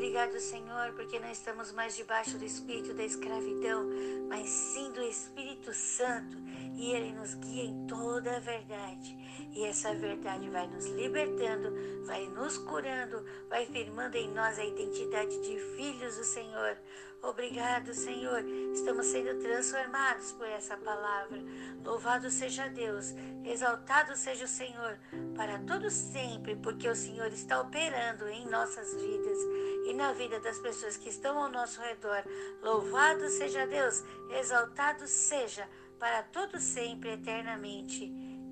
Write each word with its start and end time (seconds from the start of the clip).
Obrigado, 0.00 0.40
Senhor, 0.40 0.94
porque 0.96 1.18
não 1.18 1.30
estamos 1.30 1.72
mais 1.72 1.94
debaixo 1.94 2.38
do 2.38 2.44
espírito 2.46 2.94
da 2.94 3.04
escravidão, 3.04 3.86
mas 4.30 4.48
sim 4.48 4.90
do 4.92 5.02
Espírito 5.02 5.74
Santo, 5.74 6.38
e 6.74 6.92
ele 6.92 7.12
nos 7.12 7.34
guia 7.34 7.64
em 7.64 7.86
toda 7.86 8.34
a 8.34 8.40
verdade. 8.40 9.14
E 9.52 9.62
essa 9.62 9.94
verdade 9.94 10.48
vai 10.48 10.66
nos 10.68 10.86
libertando, 10.86 12.06
vai 12.06 12.26
nos 12.28 12.56
curando, 12.56 13.22
vai 13.50 13.66
firmando 13.66 14.16
em 14.16 14.32
nós 14.32 14.58
a 14.58 14.64
identidade 14.64 15.38
de 15.42 15.60
filhos 15.76 16.16
do 16.16 16.24
Senhor. 16.24 16.78
Obrigado, 17.22 17.92
Senhor. 17.92 18.42
Estamos 18.72 19.06
sendo 19.06 19.38
transformados 19.40 20.32
por 20.32 20.46
essa 20.46 20.76
palavra. 20.76 21.38
Louvado 21.84 22.30
seja 22.30 22.68
Deus, 22.68 23.14
exaltado 23.44 24.14
seja 24.16 24.44
o 24.44 24.48
Senhor 24.48 24.98
para 25.34 25.58
todo 25.60 25.90
sempre, 25.90 26.56
porque 26.56 26.88
o 26.88 26.94
Senhor 26.94 27.32
está 27.32 27.60
operando 27.60 28.28
em 28.28 28.46
nossas 28.46 28.94
vidas 28.94 29.38
e 29.86 29.94
na 29.94 30.12
vida 30.12 30.38
das 30.40 30.58
pessoas 30.58 30.96
que 30.96 31.08
estão 31.08 31.38
ao 31.38 31.50
nosso 31.50 31.80
redor. 31.80 32.22
Louvado 32.62 33.28
seja 33.28 33.66
Deus, 33.66 34.04
exaltado 34.38 35.06
seja 35.06 35.68
para 35.98 36.22
todo 36.22 36.58
sempre 36.60 37.12
eternamente. 37.12 38.04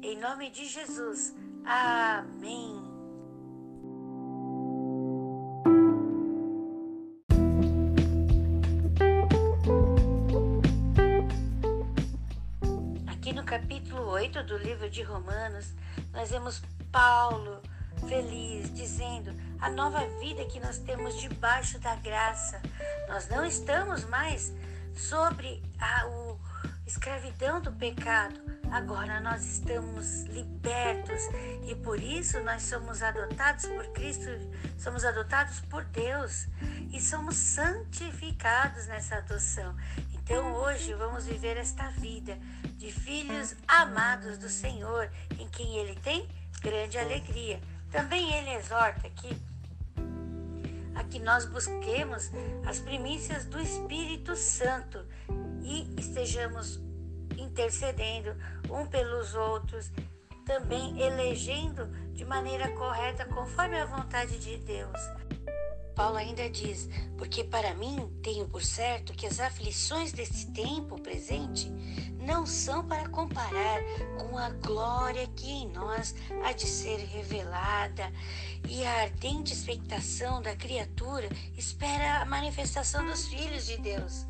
Em 0.02 0.18
nome 0.18 0.50
de 0.50 0.66
Jesus. 0.66 1.34
Amém. 1.64 2.87
Capítulo 13.98 14.10
8 14.10 14.42
do 14.44 14.56
livro 14.58 14.88
de 14.88 15.02
Romanos, 15.02 15.72
nós 16.12 16.30
vemos 16.30 16.62
Paulo 16.92 17.60
feliz, 18.08 18.72
dizendo 18.72 19.34
a 19.60 19.68
nova 19.70 20.06
vida 20.20 20.44
que 20.44 20.60
nós 20.60 20.78
temos 20.78 21.20
debaixo 21.20 21.80
da 21.80 21.96
graça. 21.96 22.62
Nós 23.08 23.28
não 23.28 23.44
estamos 23.44 24.04
mais 24.04 24.52
sobre 24.94 25.60
a 25.80 26.06
o, 26.06 26.38
escravidão 26.86 27.60
do 27.60 27.72
pecado. 27.72 28.40
Agora 28.70 29.18
nós 29.18 29.44
estamos 29.44 30.22
libertos 30.24 31.22
e 31.66 31.74
por 31.74 32.00
isso 32.00 32.38
nós 32.40 32.62
somos 32.62 33.02
adotados 33.02 33.66
por 33.66 33.84
Cristo, 33.88 34.28
somos 34.78 35.04
adotados 35.04 35.58
por 35.60 35.84
Deus 35.86 36.46
e 36.92 37.00
somos 37.00 37.34
santificados 37.34 38.86
nessa 38.86 39.16
adoção. 39.16 39.74
Então 40.28 40.52
hoje 40.56 40.92
vamos 40.92 41.24
viver 41.24 41.56
esta 41.56 41.88
vida 41.88 42.38
de 42.76 42.92
filhos 42.92 43.56
amados 43.66 44.36
do 44.36 44.50
Senhor, 44.50 45.10
em 45.38 45.48
quem 45.48 45.78
Ele 45.78 45.98
tem 46.02 46.28
grande 46.60 46.98
alegria. 46.98 47.58
Também 47.90 48.30
Ele 48.34 48.50
exorta 48.50 49.06
aqui 49.06 49.34
a 50.94 51.02
que 51.04 51.18
nós 51.18 51.46
busquemos 51.46 52.30
as 52.66 52.78
primícias 52.78 53.46
do 53.46 53.58
Espírito 53.58 54.36
Santo 54.36 55.02
e 55.62 55.98
estejamos 55.98 56.78
intercedendo 57.38 58.36
um 58.70 58.86
pelos 58.86 59.34
outros, 59.34 59.90
também 60.44 61.00
elegendo 61.00 61.86
de 62.12 62.26
maneira 62.26 62.70
correta 62.72 63.24
conforme 63.24 63.80
a 63.80 63.86
vontade 63.86 64.38
de 64.38 64.58
Deus. 64.58 65.00
Paulo 65.98 66.16
ainda 66.16 66.48
diz: 66.48 66.88
Porque 67.16 67.42
para 67.42 67.74
mim 67.74 68.08
tenho 68.22 68.46
por 68.46 68.62
certo 68.62 69.12
que 69.12 69.26
as 69.26 69.40
aflições 69.40 70.12
desse 70.12 70.46
tempo 70.52 70.96
presente 71.00 71.68
não 72.24 72.46
são 72.46 72.86
para 72.86 73.08
comparar 73.08 73.80
com 74.16 74.38
a 74.38 74.50
glória 74.50 75.26
que 75.34 75.50
em 75.50 75.68
nós 75.72 76.14
há 76.44 76.52
de 76.52 76.66
ser 76.66 76.98
revelada, 76.98 78.12
e 78.68 78.84
a 78.86 79.02
ardente 79.02 79.52
expectação 79.52 80.40
da 80.40 80.54
criatura 80.54 81.28
espera 81.56 82.22
a 82.22 82.24
manifestação 82.24 83.04
dos 83.04 83.26
filhos 83.26 83.66
de 83.66 83.76
Deus. 83.78 84.24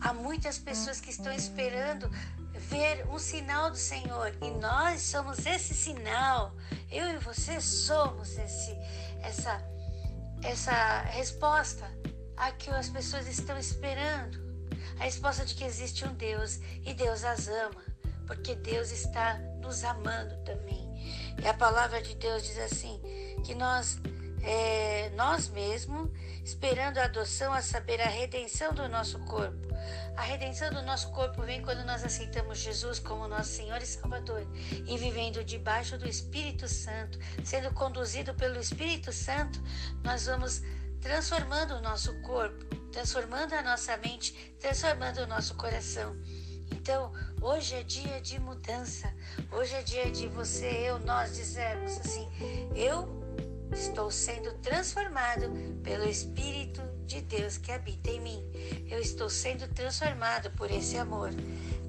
Há 0.00 0.14
muitas 0.14 0.58
pessoas 0.58 1.02
que 1.02 1.10
estão 1.10 1.34
esperando 1.34 2.10
ver 2.54 3.06
um 3.10 3.18
sinal 3.18 3.70
do 3.70 3.76
Senhor 3.76 4.34
e 4.40 4.50
nós 4.52 5.02
somos 5.02 5.44
esse 5.44 5.74
sinal. 5.74 6.56
Eu 6.90 7.10
e 7.10 7.18
você 7.18 7.60
somos 7.60 8.38
esse 8.38 8.74
essa 9.22 9.71
essa 10.42 11.02
resposta 11.02 11.88
a 12.36 12.50
que 12.52 12.70
as 12.70 12.88
pessoas 12.88 13.26
estão 13.26 13.58
esperando. 13.58 14.40
A 14.98 15.04
resposta 15.04 15.44
de 15.44 15.54
que 15.54 15.64
existe 15.64 16.04
um 16.04 16.14
Deus 16.14 16.60
e 16.84 16.92
Deus 16.94 17.24
as 17.24 17.48
ama, 17.48 17.82
porque 18.26 18.54
Deus 18.54 18.90
está 18.90 19.38
nos 19.60 19.84
amando 19.84 20.36
também. 20.44 20.82
E 21.42 21.46
a 21.46 21.54
palavra 21.54 22.02
de 22.02 22.14
Deus 22.16 22.42
diz 22.42 22.58
assim: 22.58 23.00
que 23.44 23.54
nós, 23.54 23.98
é, 24.42 25.10
nós 25.10 25.48
mesmos, 25.48 26.10
esperando 26.44 26.98
a 26.98 27.04
adoção, 27.04 27.52
a 27.52 27.62
saber, 27.62 28.00
a 28.00 28.08
redenção 28.08 28.72
do 28.74 28.88
nosso 28.88 29.18
corpo. 29.20 29.68
A 30.16 30.22
redenção 30.22 30.70
do 30.70 30.82
nosso 30.82 31.10
corpo 31.10 31.42
vem 31.42 31.62
quando 31.62 31.84
nós 31.84 32.04
aceitamos 32.04 32.58
Jesus 32.58 32.98
como 32.98 33.26
nosso 33.28 33.50
Senhor 33.50 33.80
e 33.80 33.86
Salvador 33.86 34.46
e 34.86 34.98
vivendo 34.98 35.42
debaixo 35.44 35.96
do 35.96 36.08
Espírito 36.08 36.68
Santo, 36.68 37.18
sendo 37.44 37.72
conduzido 37.72 38.34
pelo 38.34 38.60
Espírito 38.60 39.12
Santo, 39.12 39.60
nós 40.02 40.26
vamos 40.26 40.62
transformando 41.00 41.74
o 41.74 41.80
nosso 41.80 42.14
corpo, 42.20 42.64
transformando 42.92 43.54
a 43.54 43.62
nossa 43.62 43.96
mente, 43.96 44.54
transformando 44.60 45.18
o 45.18 45.26
nosso 45.26 45.54
coração. 45.54 46.16
Então, 46.70 47.12
hoje 47.40 47.74
é 47.74 47.82
dia 47.82 48.20
de 48.20 48.38
mudança. 48.38 49.12
Hoje 49.50 49.74
é 49.74 49.82
dia 49.82 50.10
de 50.10 50.26
você, 50.28 50.66
eu, 50.66 50.98
nós 50.98 51.36
dizermos 51.36 51.98
assim: 51.98 52.28
eu 52.74 53.21
estou 53.72 54.10
sendo 54.10 54.52
transformado 54.58 55.50
pelo 55.82 56.04
Espírito 56.04 56.82
de 57.06 57.20
Deus 57.22 57.58
que 57.58 57.72
habita 57.72 58.10
em 58.10 58.20
mim. 58.20 58.52
Eu 58.88 59.00
estou 59.00 59.28
sendo 59.28 59.66
transformado 59.74 60.50
por 60.52 60.70
esse 60.70 60.96
amor. 60.96 61.30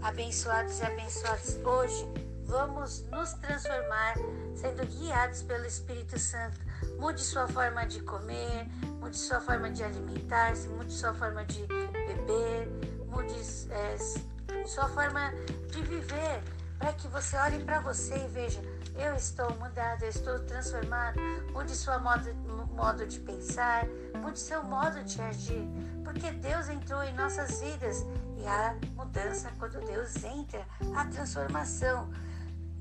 Abençoados 0.01 0.79
e 0.79 0.83
abençoados, 0.83 1.55
hoje 1.63 2.07
vamos 2.45 3.03
nos 3.09 3.33
transformar 3.33 4.15
sendo 4.55 4.85
guiados 4.85 5.43
pelo 5.43 5.65
Espírito 5.65 6.19
Santo. 6.19 6.59
Mude 6.99 7.21
sua 7.21 7.47
forma 7.47 7.85
de 7.85 8.01
comer, 8.01 8.67
mude 8.99 9.17
sua 9.17 9.39
forma 9.41 9.69
de 9.71 9.83
alimentar-se, 9.83 10.67
mude 10.69 10.91
sua 10.91 11.13
forma 11.13 11.45
de 11.45 11.65
beber, 11.65 12.67
mude 13.07 13.33
é, 13.71 14.65
sua 14.65 14.87
forma 14.89 15.31
de 15.71 15.81
viver, 15.81 16.43
para 16.77 16.93
que 16.93 17.07
você 17.07 17.37
olhe 17.37 17.63
para 17.63 17.79
você 17.79 18.15
e 18.15 18.27
veja: 18.27 18.61
eu 18.95 19.15
estou 19.15 19.49
mudado, 19.57 20.03
eu 20.03 20.09
estou 20.09 20.39
transformado. 20.39 21.19
Mude 21.51 21.75
seu 21.75 21.99
modo, 21.99 22.33
modo 22.73 23.05
de 23.05 23.19
pensar, 23.19 23.85
mude 24.21 24.39
seu 24.39 24.63
modo 24.63 25.03
de 25.03 25.21
agir, 25.21 25.67
porque 26.03 26.31
Deus 26.31 26.69
entrou 26.69 27.03
em 27.03 27.13
nossas 27.13 27.59
vidas 27.61 28.05
e 28.37 28.47
há 28.47 28.75
mudança 28.95 29.51
quando 29.57 29.79
Deus 29.85 30.23
entra, 30.23 30.65
a 30.95 31.05
transformação. 31.05 32.09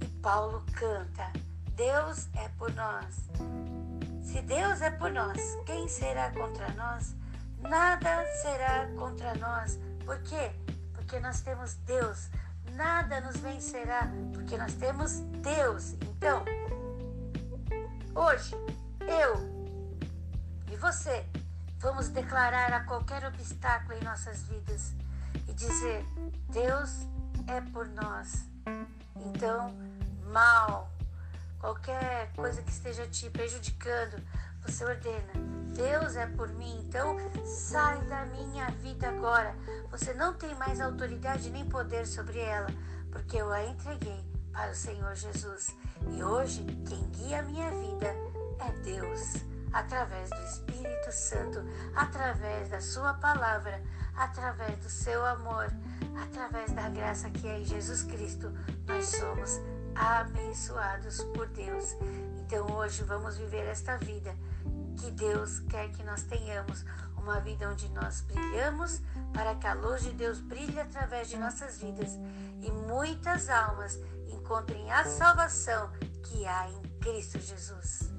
E 0.01 0.07
Paulo 0.21 0.65
canta: 0.75 1.33
Deus 1.77 2.29
é 2.37 2.49
por 2.59 2.73
nós. 2.75 3.29
Se 4.23 4.41
Deus 4.43 4.81
é 4.81 4.91
por 4.91 5.11
nós, 5.11 5.41
quem 5.67 5.89
será 5.89 6.31
contra 6.31 6.73
nós? 6.73 7.15
Nada 7.59 8.25
será 8.43 8.89
contra 8.99 9.35
nós. 9.35 9.79
Por 10.05 10.19
quê? 10.23 10.51
Porque 10.95 11.21
nós 11.21 11.41
temos 11.43 11.75
Deus. 11.87 12.29
Nada 12.75 13.21
nos 13.21 13.37
vencerá, 13.37 14.09
porque 14.33 14.57
nós 14.57 14.75
temos 14.75 15.21
Deus. 15.43 15.93
Então, 16.03 16.45
hoje, 18.15 18.55
eu 19.01 19.53
você, 20.83 21.25
vamos 21.79 22.09
declarar 22.09 22.73
a 22.73 22.81
qualquer 22.81 23.25
obstáculo 23.25 23.97
em 23.97 24.03
nossas 24.03 24.43
vidas 24.43 24.93
e 25.49 25.55
dizer: 25.55 26.05
Deus 26.49 27.07
é 27.47 27.61
por 27.61 27.87
nós. 27.87 28.49
Então, 29.15 29.73
mal, 30.25 30.91
qualquer 31.61 32.33
coisa 32.35 32.61
que 32.63 32.71
esteja 32.73 33.07
te 33.07 33.31
prejudicando, 33.31 34.21
você 34.61 34.85
ordena: 34.85 35.33
Deus 35.75 36.17
é 36.17 36.27
por 36.27 36.49
mim. 36.51 36.85
Então, 36.87 37.17
sai 37.45 38.01
da 38.03 38.25
minha 38.27 38.71
vida 38.83 39.09
agora. 39.09 39.55
Você 39.91 40.13
não 40.15 40.35
tem 40.35 40.55
mais 40.57 40.81
autoridade 40.81 41.51
nem 41.51 41.65
poder 41.65 42.07
sobre 42.07 42.39
ela, 42.39 42.69
porque 43.11 43.37
eu 43.37 43.53
a 43.53 43.65
entreguei 43.65 44.25
para 44.53 44.71
o 44.71 44.75
Senhor 44.75 45.15
Jesus. 45.15 45.75
E 46.11 46.23
hoje, 46.23 46.65
quem 46.87 47.09
guia 47.11 47.41
a 47.41 47.43
minha 47.43 47.71
vida 47.71 48.15
é 48.61 48.73
Deus 48.85 49.37
através 49.73 50.29
do 50.29 50.43
Espírito 50.45 51.11
Santo, 51.11 51.65
através 51.95 52.69
da 52.69 52.81
Sua 52.81 53.15
palavra, 53.15 53.83
através 54.15 54.77
do 54.79 54.91
seu 54.91 55.25
amor, 55.25 55.73
através 56.21 56.71
da 56.73 56.89
graça 56.91 57.31
que 57.31 57.47
é 57.47 57.61
em 57.61 57.65
Jesus 57.65 58.03
Cristo, 58.03 58.53
nós 58.87 59.07
somos 59.07 59.61
abençoados 59.95 61.23
por 61.35 61.47
Deus. 61.49 61.97
Então 62.39 62.71
hoje 62.77 63.03
vamos 63.05 63.37
viver 63.37 63.67
esta 63.67 63.97
vida 63.97 64.35
que 64.99 65.11
Deus 65.11 65.61
quer 65.61 65.91
que 65.91 66.03
nós 66.03 66.23
tenhamos, 66.23 66.85
uma 67.17 67.41
vida 67.41 67.69
onde 67.69 67.89
nós 67.91 68.21
brilhamos 68.23 69.01
para 69.33 69.55
que 69.55 69.67
a 69.67 69.75
luz 69.75 70.03
de 70.03 70.13
Deus 70.13 70.41
brilhe 70.41 70.79
através 70.79 71.29
de 71.29 71.37
nossas 71.37 71.79
vidas 71.79 72.19
e 72.61 72.71
muitas 72.71 73.49
almas 73.49 73.99
encontrem 74.29 74.91
a 74.91 75.05
salvação 75.05 75.91
que 76.25 76.45
há 76.45 76.69
em 76.69 76.83
Cristo 77.01 77.39
Jesus. 77.39 78.12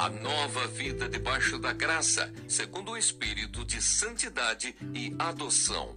A 0.00 0.08
nova 0.08 0.66
vida 0.66 1.10
debaixo 1.10 1.58
da 1.58 1.74
graça, 1.74 2.32
segundo 2.48 2.92
o 2.92 2.96
Espírito 2.96 3.66
de 3.66 3.82
santidade 3.82 4.74
e 4.94 5.14
adoção. 5.18 5.94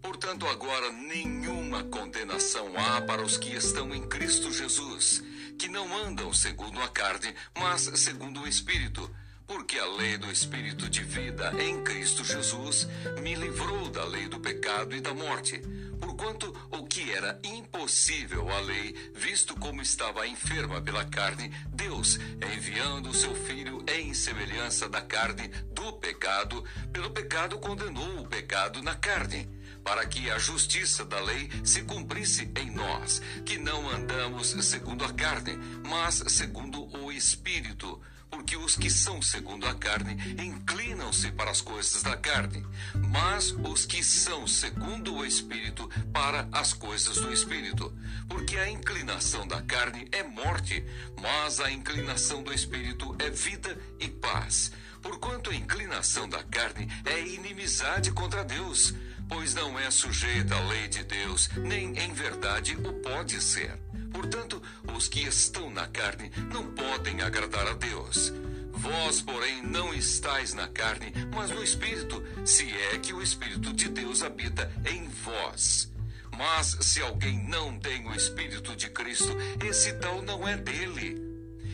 Portanto, 0.00 0.46
agora 0.46 0.92
nenhuma 0.92 1.82
condenação 1.82 2.72
há 2.78 3.00
para 3.00 3.20
os 3.20 3.36
que 3.36 3.56
estão 3.56 3.92
em 3.92 4.06
Cristo 4.06 4.52
Jesus, 4.52 5.20
que 5.58 5.66
não 5.66 5.98
andam 5.98 6.32
segundo 6.32 6.80
a 6.80 6.86
carne, 6.86 7.34
mas 7.58 7.90
segundo 7.96 8.42
o 8.42 8.46
Espírito. 8.46 9.12
Porque 9.48 9.80
a 9.80 9.86
lei 9.96 10.16
do 10.16 10.30
Espírito 10.30 10.88
de 10.88 11.02
vida 11.02 11.52
em 11.60 11.82
Cristo 11.82 12.22
Jesus 12.22 12.86
me 13.20 13.34
livrou 13.34 13.88
da 13.90 14.04
lei 14.04 14.28
do 14.28 14.38
pecado 14.38 14.94
e 14.94 15.00
da 15.00 15.12
morte. 15.12 15.60
Porquanto 16.00 16.54
o 16.70 16.86
que 16.86 17.12
era 17.12 17.40
impossível 17.44 18.48
à 18.50 18.60
lei, 18.60 18.94
visto 19.14 19.54
como 19.56 19.82
estava 19.82 20.26
enferma 20.26 20.80
pela 20.80 21.04
carne, 21.04 21.52
Deus, 21.72 22.18
enviando 22.54 23.10
o 23.10 23.14
seu 23.14 23.34
Filho 23.34 23.84
em 23.88 24.12
semelhança 24.14 24.88
da 24.88 25.00
carne 25.00 25.48
do 25.72 25.92
pecado, 25.94 26.64
pelo 26.92 27.10
pecado 27.10 27.58
condenou 27.58 28.20
o 28.20 28.28
pecado 28.28 28.82
na 28.82 28.94
carne 28.94 29.58
para 29.88 30.04
que 30.06 30.30
a 30.30 30.38
justiça 30.38 31.02
da 31.04 31.18
lei 31.18 31.48
se 31.64 31.82
cumprisse 31.82 32.50
em 32.56 32.70
nós, 32.70 33.22
que 33.46 33.56
não 33.56 33.88
andamos 33.88 34.48
segundo 34.66 35.02
a 35.02 35.12
carne, 35.14 35.56
mas 35.88 36.22
segundo 36.28 36.94
o 36.98 37.10
Espírito. 37.10 37.98
Porque 38.30 38.56
os 38.56 38.76
que 38.76 38.90
são 38.90 39.20
segundo 39.22 39.66
a 39.66 39.74
carne 39.74 40.16
inclinam-se 40.42 41.32
para 41.32 41.50
as 41.50 41.60
coisas 41.60 42.02
da 42.02 42.16
carne, 42.16 42.64
mas 43.08 43.52
os 43.52 43.86
que 43.86 44.02
são 44.02 44.46
segundo 44.46 45.14
o 45.14 45.24
Espírito 45.24 45.88
para 46.12 46.48
as 46.52 46.72
coisas 46.72 47.16
do 47.16 47.32
Espírito. 47.32 47.92
Porque 48.28 48.56
a 48.56 48.68
inclinação 48.68 49.46
da 49.46 49.62
carne 49.62 50.08
é 50.12 50.22
morte, 50.22 50.84
mas 51.20 51.60
a 51.60 51.70
inclinação 51.70 52.42
do 52.42 52.52
Espírito 52.52 53.16
é 53.18 53.30
vida 53.30 53.78
e 53.98 54.08
paz. 54.08 54.72
Porquanto 55.00 55.50
a 55.50 55.54
inclinação 55.54 56.28
da 56.28 56.42
carne 56.42 56.88
é 57.04 57.20
inimizade 57.20 58.10
contra 58.12 58.44
Deus 58.44 58.94
pois 59.28 59.54
não 59.54 59.78
é 59.78 59.90
sujeita 59.90 60.56
à 60.56 60.60
lei 60.60 60.88
de 60.88 61.04
Deus, 61.04 61.50
nem 61.56 61.96
em 61.98 62.12
verdade 62.12 62.74
o 62.76 62.92
pode 62.94 63.40
ser. 63.42 63.78
Portanto, 64.10 64.60
os 64.98 65.06
que 65.06 65.20
estão 65.20 65.70
na 65.70 65.86
carne 65.86 66.28
não 66.52 66.72
podem 66.72 67.22
agradar 67.22 67.68
a 67.68 67.74
Deus. 67.74 68.32
Vós, 68.72 69.22
porém, 69.22 69.62
não 69.62 69.94
estáis 69.94 70.54
na 70.54 70.66
carne, 70.66 71.12
mas 71.32 71.50
no 71.50 71.62
Espírito, 71.62 72.20
se 72.44 72.68
é 72.68 72.98
que 72.98 73.12
o 73.12 73.22
Espírito 73.22 73.72
de 73.72 73.88
Deus 73.88 74.24
habita 74.24 74.68
em 74.84 75.06
vós. 75.08 75.92
Mas 76.36 76.76
se 76.80 77.00
alguém 77.00 77.38
não 77.48 77.78
tem 77.78 78.08
o 78.08 78.14
Espírito 78.14 78.74
de 78.74 78.90
Cristo, 78.90 79.36
esse 79.64 79.92
tal 79.94 80.20
não 80.20 80.46
é 80.48 80.56
dele. 80.56 81.16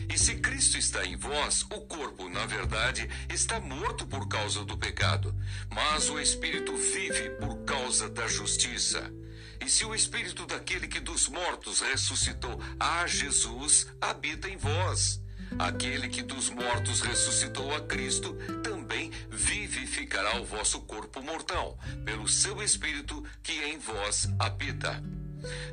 E 0.07 0.19
se 0.19 0.35
Cristo 0.35 0.77
está 0.77 1.03
em 1.03 1.15
vós, 1.15 1.63
o 1.63 1.81
corpo, 1.81 2.29
na 2.29 2.45
verdade, 2.45 3.09
está 3.27 3.59
morto 3.59 4.05
por 4.05 4.27
causa 4.27 4.63
do 4.63 4.77
pecado, 4.77 5.33
mas 5.73 6.11
o 6.11 6.19
espírito 6.19 6.75
vive 6.77 7.31
por 7.39 7.57
causa 7.65 8.07
da 8.07 8.27
justiça. 8.27 9.11
E 9.59 9.69
se 9.69 9.85
o 9.85 9.95
espírito 9.95 10.45
daquele 10.45 10.87
que 10.87 10.99
dos 10.99 11.27
mortos 11.27 11.81
ressuscitou 11.81 12.59
a 12.79 13.07
Jesus 13.07 13.87
habita 13.99 14.49
em 14.49 14.57
vós, 14.57 15.21
aquele 15.57 16.09
que 16.09 16.21
dos 16.21 16.49
mortos 16.49 17.01
ressuscitou 17.01 17.73
a 17.75 17.81
Cristo 17.81 18.33
também 18.63 19.11
vivificará 19.29 20.39
o 20.39 20.45
vosso 20.45 20.81
corpo 20.81 21.21
mortal, 21.21 21.77
pelo 22.03 22.27
seu 22.27 22.61
espírito 22.61 23.23
que 23.41 23.53
em 23.63 23.77
vós 23.77 24.27
habita. 24.39 25.01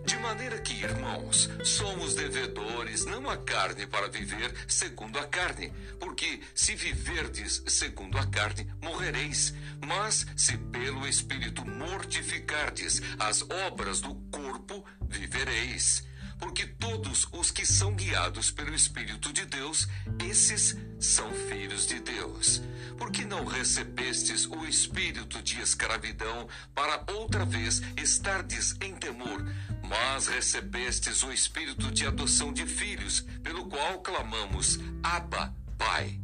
De 0.05 0.17
maneira 0.19 0.59
que, 0.59 0.73
irmãos, 0.83 1.51
somos 1.65 2.15
devedores 2.15 3.05
não 3.05 3.29
à 3.29 3.37
carne 3.37 3.87
para 3.87 4.09
viver 4.09 4.53
segundo 4.67 5.19
a 5.19 5.27
carne, 5.27 5.73
porque 5.99 6.41
se 6.55 6.75
viverdes 6.75 7.63
segundo 7.67 8.19
a 8.19 8.27
carne, 8.27 8.67
morrereis. 8.83 9.55
Mas 9.85 10.27
se 10.37 10.57
pelo 10.57 11.07
Espírito 11.07 11.65
mortificardes 11.67 13.01
as 13.19 13.43
obras 13.43 14.01
do 14.01 14.15
corpo, 14.31 14.85
vivereis. 15.09 16.05
Porque 16.43 16.67
todos 16.67 17.29
os 17.31 17.53
que 17.53 17.65
são 17.65 17.95
guiados 17.95 18.51
pelo 18.51 18.75
Espírito 18.75 19.33
de 19.33 19.47
Deus, 19.47 19.87
esses 20.29 20.77
são 20.99 21.33
filhos 21.33 21.87
de 21.87 22.01
Deus. 22.01 22.61
Porque 22.99 23.25
não 23.25 23.45
recebestes 23.45 24.45
o 24.47 24.67
espírito 24.67 25.41
de 25.41 25.61
escravidão 25.61 26.49
para 26.75 27.05
outra 27.13 27.45
vez 27.45 27.81
estardes 27.97 28.75
em 28.81 28.93
temor, 28.97 29.47
mas 29.89 30.27
recebestes 30.27 31.23
o 31.23 31.31
espírito 31.31 31.93
de 31.93 32.09
adoção 32.09 32.53
de 32.53 32.67
filhos, 32.67 33.21
pelo 33.45 33.67
qual 33.69 34.01
clamamos: 34.01 34.81
Abba, 35.01 35.55
Pai. 35.79 36.19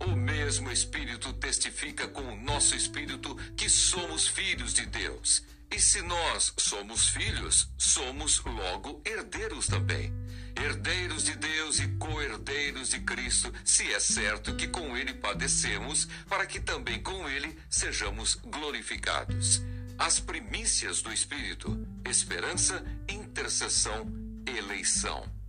O 0.00 0.16
mesmo 0.16 0.72
Espírito 0.72 1.34
testifica 1.34 2.08
com 2.08 2.22
o 2.22 2.40
nosso 2.40 2.74
espírito 2.74 3.36
que 3.54 3.68
somos 3.68 4.26
filhos 4.26 4.72
de 4.72 4.86
Deus. 4.86 5.42
E 5.70 5.78
se 5.80 6.02
nós 6.02 6.52
somos 6.58 7.08
filhos, 7.08 7.68
somos 7.78 8.42
logo 8.44 9.00
herdeiros 9.04 9.66
também. 9.66 10.12
Herdeiros 10.56 11.24
de 11.24 11.36
Deus 11.36 11.78
e 11.78 11.86
co-herdeiros 11.96 12.90
de 12.90 13.00
Cristo, 13.00 13.52
se 13.64 13.92
é 13.92 14.00
certo 14.00 14.56
que 14.56 14.66
com 14.66 14.96
Ele 14.96 15.14
padecemos, 15.14 16.08
para 16.28 16.44
que 16.44 16.58
também 16.58 17.00
com 17.00 17.28
Ele 17.28 17.56
sejamos 17.68 18.34
glorificados. 18.34 19.62
As 19.96 20.18
primícias 20.18 21.02
do 21.02 21.12
Espírito: 21.12 21.86
esperança, 22.04 22.84
intercessão, 23.08 24.10
eleição. 24.46 25.39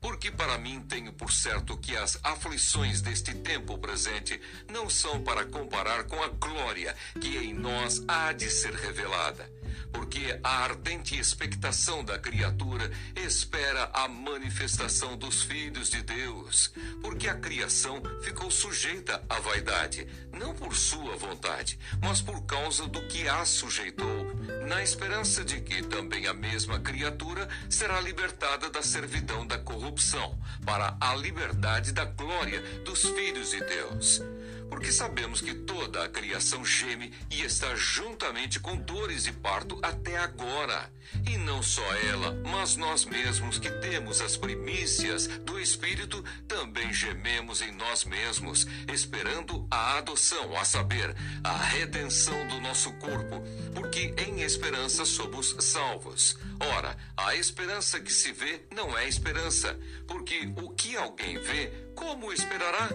Porque 0.00 0.30
para 0.30 0.58
mim 0.58 0.80
tenho 0.80 1.12
por 1.12 1.32
certo 1.32 1.76
que 1.78 1.96
as 1.96 2.18
aflições 2.22 3.00
deste 3.00 3.34
tempo 3.34 3.78
presente 3.78 4.40
não 4.70 4.88
são 4.88 5.22
para 5.22 5.44
comparar 5.44 6.04
com 6.04 6.22
a 6.22 6.28
glória 6.28 6.94
que 7.20 7.36
em 7.38 7.54
nós 7.54 8.02
há 8.06 8.32
de 8.32 8.50
ser 8.50 8.74
revelada. 8.74 9.50
Porque 9.92 10.38
a 10.42 10.64
ardente 10.64 11.18
expectação 11.18 12.04
da 12.04 12.18
criatura 12.18 12.90
espera 13.14 13.90
a 13.92 14.08
manifestação 14.08 15.16
dos 15.16 15.42
filhos 15.42 15.90
de 15.90 16.02
Deus, 16.02 16.72
porque 17.00 17.28
a 17.28 17.34
criação 17.34 18.02
ficou 18.22 18.50
sujeita 18.50 19.24
à 19.28 19.40
vaidade, 19.40 20.06
não 20.32 20.54
por 20.54 20.74
sua 20.74 21.16
vontade, 21.16 21.78
mas 22.02 22.20
por 22.20 22.44
causa 22.46 22.86
do 22.86 23.06
que 23.08 23.28
a 23.28 23.44
sujeitou, 23.44 24.34
na 24.66 24.82
esperança 24.82 25.44
de 25.44 25.60
que 25.60 25.82
também 25.82 26.26
a 26.26 26.34
mesma 26.34 26.78
criatura 26.78 27.48
será 27.68 28.00
libertada 28.00 28.70
da 28.70 28.82
servidão 28.82 29.46
da 29.46 29.58
corrupção, 29.58 29.95
para 30.64 30.96
a 31.00 31.14
liberdade 31.14 31.92
da 31.92 32.04
glória 32.04 32.60
dos 32.84 33.02
filhos 33.02 33.50
de 33.50 33.60
Deus 33.60 34.22
porque 34.68 34.92
sabemos 34.92 35.40
que 35.40 35.54
toda 35.54 36.04
a 36.04 36.08
criação 36.08 36.64
geme 36.64 37.12
e 37.30 37.42
está 37.42 37.74
juntamente 37.74 38.60
com 38.60 38.76
dores 38.76 39.24
de 39.24 39.32
parto 39.32 39.78
até 39.82 40.16
agora. 40.18 40.90
E 41.28 41.36
não 41.38 41.62
só 41.62 41.84
ela, 42.08 42.32
mas 42.44 42.76
nós 42.76 43.04
mesmos 43.04 43.58
que 43.58 43.70
temos 43.70 44.20
as 44.20 44.36
primícias 44.36 45.26
do 45.26 45.58
Espírito, 45.60 46.24
também 46.48 46.92
gememos 46.92 47.62
em 47.62 47.70
nós 47.72 48.04
mesmos, 48.04 48.66
esperando 48.92 49.66
a 49.70 49.98
adoção, 49.98 50.56
a 50.56 50.64
saber, 50.64 51.14
a 51.44 51.56
redenção 51.56 52.46
do 52.48 52.60
nosso 52.60 52.92
corpo, 52.94 53.42
porque 53.74 54.14
em 54.18 54.42
esperança 54.42 55.04
somos 55.04 55.56
salvos. 55.60 56.36
Ora, 56.58 56.96
a 57.16 57.36
esperança 57.36 58.00
que 58.00 58.12
se 58.12 58.32
vê 58.32 58.64
não 58.74 58.96
é 58.98 59.08
esperança, 59.08 59.78
porque 60.06 60.52
o 60.56 60.70
que 60.70 60.96
alguém 60.96 61.38
vê, 61.38 61.72
como 61.94 62.32
esperará? 62.32 62.88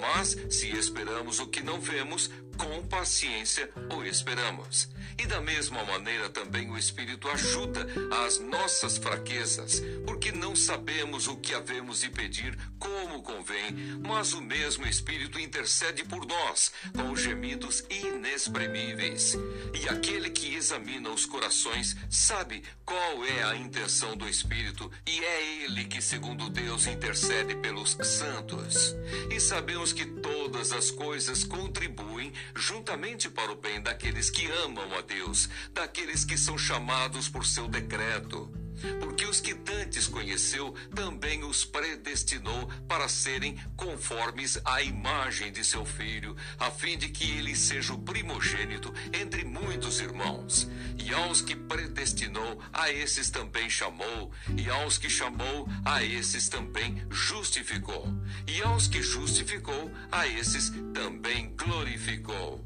Mas 0.00 0.36
se 0.48 0.70
esperamos 0.76 1.40
o 1.40 1.46
que 1.46 1.62
não 1.62 1.80
vemos, 1.80 2.30
com 2.58 2.86
paciência 2.86 3.70
o 3.94 4.02
esperamos. 4.04 4.88
E 5.16 5.26
da 5.26 5.40
mesma 5.40 5.82
maneira 5.84 6.28
também 6.28 6.70
o 6.70 6.78
Espírito 6.78 7.28
ajuda 7.28 7.86
as 8.24 8.38
nossas 8.38 8.98
fraquezas, 8.98 9.82
porque 10.06 10.30
não 10.30 10.54
sabemos 10.54 11.26
o 11.26 11.36
que 11.36 11.54
havemos 11.54 12.00
de 12.00 12.10
pedir 12.10 12.56
como 12.78 13.22
convém, 13.22 13.72
mas 14.06 14.32
o 14.32 14.40
mesmo 14.40 14.86
Espírito 14.86 15.38
intercede 15.40 16.04
por 16.04 16.24
nós 16.24 16.72
com 16.94 17.16
gemidos 17.16 17.84
inexprimíveis. 17.90 19.36
E 19.74 19.88
aquele 19.88 20.30
que 20.30 20.54
examina 20.54 21.10
os 21.10 21.26
corações 21.26 21.96
sabe 22.08 22.62
qual 22.84 23.24
é 23.24 23.42
a 23.42 23.56
intenção 23.56 24.16
do 24.16 24.28
Espírito, 24.28 24.90
e 25.06 25.18
é 25.18 25.64
ele 25.64 25.84
que, 25.84 26.00
segundo 26.00 26.48
Deus, 26.48 26.86
intercede 26.86 27.56
pelos 27.56 27.96
santos. 28.02 28.94
E 29.30 29.40
sabemos 29.40 29.92
que 29.92 30.06
todas 30.06 30.72
as 30.72 30.90
coisas 30.90 31.44
contribuem 31.44 32.32
juntamente 32.54 33.28
para 33.28 33.52
o 33.52 33.56
bem 33.56 33.80
daqueles 33.80 34.30
que 34.30 34.50
amam 34.64 34.92
a 34.96 35.00
Deus, 35.00 35.48
daqueles 35.72 36.24
que 36.24 36.36
são 36.36 36.56
chamados 36.58 37.28
por 37.28 37.44
seu 37.44 37.68
decreto. 37.68 38.52
Porque 39.00 39.24
os 39.24 39.40
que 39.40 39.54
dantes 39.54 40.06
conheceu, 40.06 40.72
também 40.94 41.42
os 41.44 41.64
predestinou 41.64 42.68
para 42.86 43.08
serem 43.08 43.58
conformes 43.76 44.58
à 44.64 44.82
imagem 44.82 45.52
de 45.52 45.64
seu 45.64 45.84
filho, 45.84 46.36
a 46.58 46.70
fim 46.70 46.96
de 46.96 47.08
que 47.08 47.28
ele 47.38 47.56
seja 47.56 47.92
o 47.92 47.98
primogênito 47.98 48.92
entre 49.12 49.44
muitos 49.44 50.00
irmãos. 50.00 50.68
E 50.96 51.12
aos 51.12 51.40
que 51.40 51.56
predestinou, 51.56 52.60
a 52.72 52.90
esses 52.92 53.30
também 53.30 53.68
chamou, 53.68 54.30
e 54.56 54.70
aos 54.70 54.98
que 54.98 55.10
chamou, 55.10 55.68
a 55.84 56.04
esses 56.04 56.48
também 56.48 57.04
justificou, 57.10 58.06
e 58.46 58.62
aos 58.62 58.86
que 58.86 59.02
justificou, 59.02 59.87
a 60.10 60.26
esses 60.26 60.70
também 60.92 61.54
glorificou. 61.56 62.64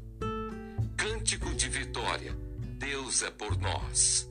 Cântico 0.95 1.53
de 1.53 1.69
vitória. 1.69 2.35
Deus 2.77 3.21
é 3.23 3.31
por 3.31 3.57
nós. 3.59 4.29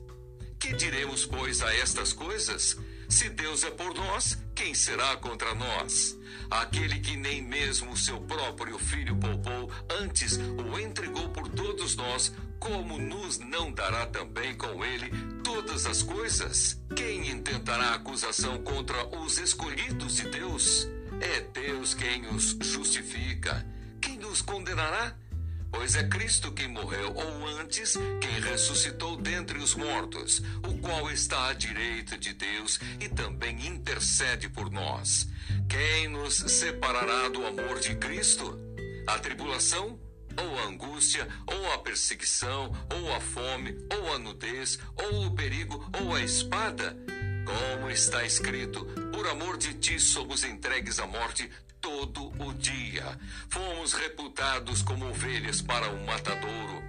Que 0.59 0.73
diremos, 0.73 1.25
pois, 1.25 1.61
a 1.61 1.73
estas 1.75 2.13
coisas? 2.13 2.77
Se 3.09 3.29
Deus 3.29 3.63
é 3.63 3.69
por 3.69 3.93
nós, 3.93 4.37
quem 4.55 4.73
será 4.73 5.15
contra 5.17 5.53
nós? 5.53 6.17
Aquele 6.49 6.99
que 6.99 7.15
nem 7.15 7.41
mesmo 7.41 7.91
o 7.91 7.97
seu 7.97 8.19
próprio 8.21 8.79
filho 8.79 9.15
poupou, 9.15 9.71
antes 10.01 10.37
o 10.37 10.79
entregou 10.79 11.29
por 11.29 11.47
todos 11.49 11.95
nós, 11.95 12.33
como 12.59 12.97
nos 12.97 13.39
não 13.39 13.71
dará 13.71 14.05
também 14.05 14.55
com 14.55 14.83
ele 14.83 15.11
todas 15.43 15.85
as 15.85 16.01
coisas? 16.01 16.81
Quem 16.95 17.29
intentará 17.29 17.93
acusação 17.93 18.63
contra 18.63 19.05
os 19.17 19.37
escolhidos 19.37 20.15
de 20.15 20.29
Deus? 20.29 20.87
É 21.23 21.39
Deus 21.39 21.93
quem 21.93 22.27
os 22.27 22.57
justifica. 22.61 23.65
Quem 24.01 24.17
nos 24.17 24.41
condenará? 24.41 25.15
Pois 25.71 25.95
é 25.95 26.03
Cristo 26.03 26.51
quem 26.51 26.67
morreu, 26.67 27.13
ou 27.15 27.47
antes, 27.59 27.97
quem 28.19 28.41
ressuscitou 28.41 29.15
dentre 29.15 29.57
os 29.57 29.73
mortos, 29.73 30.41
o 30.67 30.77
qual 30.79 31.09
está 31.09 31.47
à 31.47 31.53
direita 31.53 32.17
de 32.17 32.33
Deus 32.33 32.77
e 32.99 33.07
também 33.07 33.65
intercede 33.65 34.49
por 34.49 34.69
nós. 34.69 35.25
Quem 35.69 36.09
nos 36.09 36.35
separará 36.35 37.29
do 37.29 37.45
amor 37.45 37.79
de 37.79 37.95
Cristo? 37.95 38.59
A 39.07 39.17
tribulação? 39.17 39.97
Ou 40.37 40.59
a 40.59 40.63
angústia, 40.65 41.25
ou 41.47 41.71
a 41.71 41.77
perseguição, 41.77 42.69
ou 42.93 43.13
a 43.15 43.21
fome, 43.21 43.77
ou 43.95 44.13
a 44.13 44.19
nudez, 44.19 44.77
ou 44.95 45.27
o 45.27 45.31
perigo, 45.35 45.89
ou 46.01 46.15
a 46.15 46.21
espada? 46.21 46.97
Como 47.45 47.89
está 47.89 48.23
escrito, 48.23 48.85
por 49.11 49.27
amor 49.27 49.57
de 49.57 49.73
ti 49.75 49.99
somos 49.99 50.43
entregues 50.43 50.99
à 50.99 51.07
morte 51.07 51.49
todo 51.81 52.31
o 52.39 52.53
dia. 52.53 53.19
Fomos 53.49 53.93
reputados 53.93 54.81
como 54.81 55.09
ovelhas 55.09 55.61
para 55.61 55.89
o 55.89 56.05
matadouro. 56.05 56.81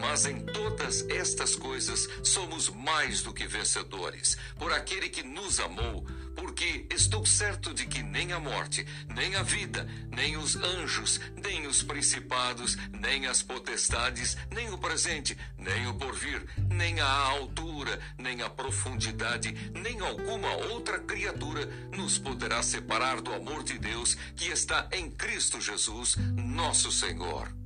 Mas 0.00 0.26
em 0.26 0.40
todas 0.40 1.06
estas 1.08 1.54
coisas 1.54 2.08
somos 2.24 2.68
mais 2.68 3.22
do 3.22 3.32
que 3.32 3.46
vencedores, 3.46 4.36
por 4.58 4.72
aquele 4.72 5.08
que 5.08 5.22
nos 5.22 5.60
amou 5.60 6.04
porque 6.40 6.86
estou 6.90 7.26
certo 7.26 7.74
de 7.74 7.84
que 7.84 8.02
nem 8.02 8.32
a 8.32 8.40
morte, 8.40 8.86
nem 9.14 9.36
a 9.36 9.42
vida, 9.42 9.86
nem 10.10 10.38
os 10.38 10.56
anjos, 10.56 11.20
nem 11.36 11.66
os 11.66 11.82
principados, 11.82 12.78
nem 12.98 13.26
as 13.26 13.42
potestades, 13.42 14.38
nem 14.50 14.70
o 14.70 14.78
presente, 14.78 15.36
nem 15.58 15.86
o 15.86 15.92
porvir, 15.92 16.42
nem 16.70 16.98
a 16.98 17.06
altura, 17.06 18.00
nem 18.16 18.40
a 18.40 18.48
profundidade, 18.48 19.52
nem 19.74 20.00
alguma 20.00 20.50
outra 20.72 20.98
criatura 20.98 21.66
nos 21.94 22.16
poderá 22.16 22.62
separar 22.62 23.20
do 23.20 23.34
amor 23.34 23.62
de 23.62 23.78
Deus 23.78 24.14
que 24.34 24.46
está 24.46 24.88
em 24.92 25.10
Cristo 25.10 25.60
Jesus, 25.60 26.16
nosso 26.16 26.90
Senhor. 26.90 27.59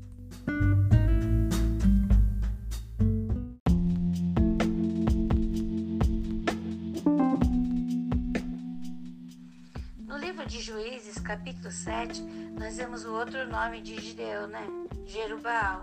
Capítulo 11.34 11.72
7, 11.72 12.22
nós 12.56 12.76
vemos 12.76 13.04
o 13.04 13.12
outro 13.12 13.44
nome 13.48 13.80
de 13.80 14.00
Gideão, 14.00 14.46
né? 14.46 14.64
Jerubaal. 15.04 15.82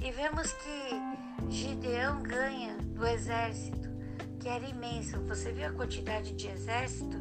E 0.00 0.12
vemos 0.12 0.52
que 0.52 1.50
Gideão 1.52 2.22
ganha 2.22 2.76
do 2.76 3.04
exército, 3.04 3.88
que 4.38 4.48
era 4.48 4.64
imenso. 4.64 5.18
Você 5.22 5.50
viu 5.50 5.66
a 5.66 5.72
quantidade 5.72 6.32
de 6.34 6.46
exército? 6.46 7.16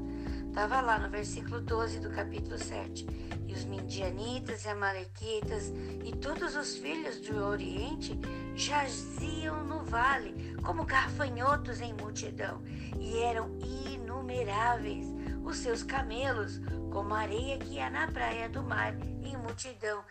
Estava 0.48 0.80
lá 0.80 1.00
no 1.00 1.10
versículo 1.10 1.60
12 1.60 2.02
do 2.02 2.12
capítulo 2.12 2.60
7. 2.60 3.08
E 3.48 3.54
os 3.54 3.66
midianitas 3.66 4.66
e 4.66 4.70
amalequitas 4.70 5.74
e 6.04 6.16
todos 6.16 6.56
os 6.56 6.78
filhos 6.78 7.20
do 7.20 7.44
Oriente 7.46 8.16
jaziam 8.56 9.64
no 9.64 9.84
vale, 9.84 10.56
como 10.64 10.86
garfanhotos 10.86 11.82
em 11.82 11.94
multidão, 11.94 12.62
e 13.00 13.18
eram 13.24 13.50
inumeráveis 13.92 15.15
os 15.46 15.58
seus 15.58 15.84
camelos, 15.84 16.60
como 16.92 17.14
a 17.14 17.20
areia 17.20 17.58
que 17.58 17.80
há 17.80 17.90
na 17.90 18.08
praia 18.08 18.50
do 18.50 18.64
mar, 18.64 18.94
em 19.24 19.38
multidão, 19.38 20.04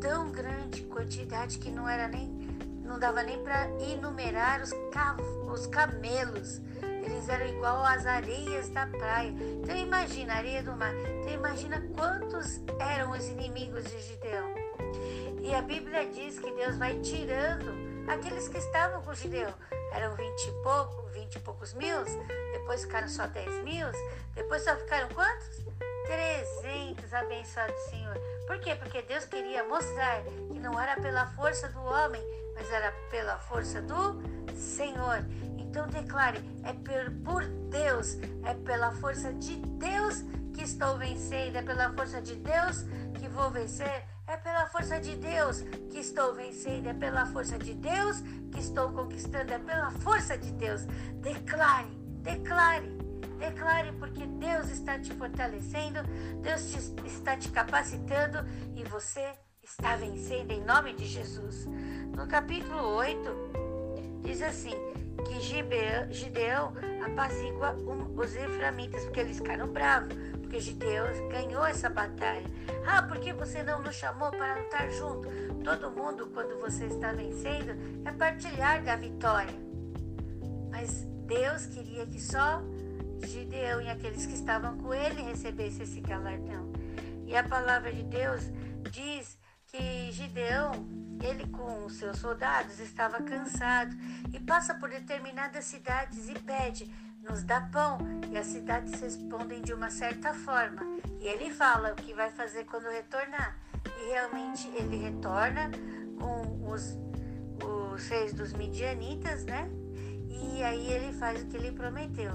tão 0.00 0.30
grande 0.30 0.82
quantidade 0.82 1.58
que 1.58 1.70
não 1.70 1.88
era 1.88 2.08
nem 2.08 2.42
não 2.92 2.98
dava 2.98 3.22
nem 3.22 3.42
para 3.42 3.68
enumerar 3.80 4.60
os, 4.60 4.70
os 5.50 5.66
camelos. 5.68 6.60
Eles 6.82 7.26
eram 7.26 7.46
igual 7.46 7.82
às 7.84 8.04
areias 8.04 8.68
da 8.68 8.86
praia. 8.86 9.32
Então 9.62 9.74
imagina, 9.74 10.34
areia 10.34 10.62
do 10.62 10.72
mar. 10.72 10.92
Então 10.94 11.32
imagina 11.32 11.80
quantos 11.96 12.60
eram 12.78 13.12
os 13.12 13.26
inimigos 13.28 13.84
de 13.84 13.98
Gideão. 13.98 14.54
E 15.40 15.54
a 15.54 15.62
Bíblia 15.62 16.06
diz 16.10 16.38
que 16.38 16.50
Deus 16.52 16.76
vai 16.76 16.98
tirando 17.00 17.72
aqueles 18.08 18.46
que 18.48 18.58
estavam 18.58 19.00
com 19.02 19.14
Gideão. 19.14 19.54
Eram 19.94 20.14
vinte 20.16 20.46
e 20.46 20.52
pouco, 20.62 21.02
vinte 21.08 21.36
e 21.36 21.40
poucos 21.40 21.74
mil, 21.74 22.04
depois 22.52 22.82
ficaram 22.82 23.08
só 23.08 23.26
10 23.26 23.64
mil, 23.64 23.86
depois 24.34 24.62
só 24.64 24.74
ficaram 24.76 25.08
quantos? 25.10 25.62
300, 26.06 27.12
abençoado 27.14 27.72
Senhor. 27.90 28.16
Por 28.46 28.58
quê? 28.58 28.74
Porque 28.74 29.02
Deus 29.02 29.24
queria 29.24 29.64
mostrar 29.64 30.22
que 30.22 30.58
não 30.58 30.78
era 30.80 31.00
pela 31.00 31.26
força 31.28 31.68
do 31.68 31.82
homem, 31.82 32.22
mas 32.54 32.70
era 32.70 32.92
pela 33.10 33.38
força 33.38 33.80
do 33.80 34.20
Senhor. 34.54 35.24
Então 35.58 35.86
declare: 35.88 36.38
é 36.64 36.72
por 37.24 37.44
Deus, 37.70 38.16
é 38.44 38.54
pela 38.64 38.92
força 38.92 39.32
de 39.34 39.56
Deus 39.56 40.22
que 40.54 40.62
estou 40.62 40.98
vencendo, 40.98 41.56
é 41.56 41.62
pela 41.62 41.92
força 41.92 42.20
de 42.20 42.36
Deus 42.36 42.82
que 43.18 43.28
vou 43.28 43.50
vencer, 43.50 44.04
é 44.32 44.36
pela 44.38 44.66
força 44.66 44.98
de 44.98 45.14
Deus 45.16 45.60
que 45.90 45.98
estou 45.98 46.34
vencendo, 46.34 46.88
é 46.88 46.94
pela 46.94 47.26
força 47.26 47.58
de 47.58 47.74
Deus 47.74 48.20
que 48.50 48.60
estou 48.60 48.90
conquistando, 48.90 49.52
é 49.52 49.58
pela 49.58 49.90
força 49.90 50.38
de 50.38 50.50
Deus. 50.52 50.84
Declare 51.20 52.02
Declare, 52.22 52.86
declare, 53.40 53.92
porque 53.98 54.24
Deus 54.24 54.70
está 54.70 54.96
te 54.96 55.12
fortalecendo, 55.12 56.04
Deus 56.40 56.70
te, 56.70 57.06
está 57.06 57.36
te 57.36 57.48
capacitando 57.50 58.46
e 58.76 58.84
você 58.84 59.32
está 59.60 59.96
vencendo 59.96 60.52
em 60.52 60.64
nome 60.64 60.94
de 60.94 61.04
Jesus. 61.04 61.66
No 62.16 62.28
capítulo 62.28 62.80
8, 62.94 63.18
diz 64.22 64.40
assim: 64.40 64.76
que 65.24 65.40
Gideão 65.40 66.74
apazigua 67.04 67.76
os 68.16 68.36
eframitas, 68.36 69.02
porque 69.04 69.20
eles 69.20 69.38
ficaram 69.38 69.66
bravos, 69.66 70.14
Gideão 70.60 71.06
ganhou 71.28 71.64
essa 71.66 71.88
batalha. 71.88 72.46
Ah, 72.86 73.02
por 73.02 73.18
que 73.18 73.32
você 73.32 73.62
não 73.62 73.82
nos 73.82 73.94
chamou 73.96 74.30
para 74.30 74.56
lutar 74.56 74.90
junto? 74.90 75.28
Todo 75.64 75.90
mundo, 75.90 76.30
quando 76.32 76.60
você 76.60 76.86
está 76.86 77.12
vencendo, 77.12 77.72
é 78.06 78.12
partilhar 78.12 78.82
da 78.82 78.96
vitória. 78.96 79.54
Mas 80.70 81.04
Deus 81.26 81.66
queria 81.66 82.06
que 82.06 82.20
só 82.20 82.62
Gideão 83.26 83.80
e 83.80 83.88
aqueles 83.88 84.26
que 84.26 84.34
estavam 84.34 84.76
com 84.78 84.92
ele 84.92 85.22
recebessem 85.22 85.82
esse 85.82 86.00
galardão. 86.00 86.72
E 87.26 87.36
a 87.36 87.42
palavra 87.42 87.92
de 87.92 88.02
Deus 88.02 88.42
diz 88.90 89.38
que 89.66 90.12
Gideão, 90.12 90.72
ele 91.22 91.46
com 91.46 91.86
os 91.86 91.94
seus 91.94 92.18
soldados, 92.18 92.78
estava 92.80 93.22
cansado 93.22 93.94
e 94.32 94.40
passa 94.40 94.74
por 94.74 94.90
determinadas 94.90 95.64
cidades 95.64 96.28
e 96.28 96.34
pede, 96.34 96.92
nos 97.22 97.42
dá 97.42 97.60
pão. 97.72 97.98
E 98.30 98.36
as 98.36 98.46
cidades 98.46 99.00
respondem 99.00 99.62
de 99.62 99.72
uma 99.72 99.90
certa 99.90 100.34
forma. 100.34 100.82
E 101.20 101.26
ele 101.26 101.52
fala 101.52 101.92
o 101.92 101.96
que 101.96 102.14
vai 102.14 102.30
fazer 102.30 102.64
quando 102.64 102.88
retornar. 102.90 103.56
E 103.84 104.12
realmente 104.12 104.68
ele 104.68 104.96
retorna 104.96 105.70
com 106.18 106.70
os, 106.70 106.96
os 107.64 108.06
reis 108.08 108.32
dos 108.32 108.52
midianitas, 108.52 109.44
né? 109.44 109.68
E 110.28 110.62
aí 110.62 110.90
ele 110.90 111.12
faz 111.12 111.42
o 111.42 111.46
que 111.46 111.56
ele 111.56 111.72
prometeu. 111.72 112.32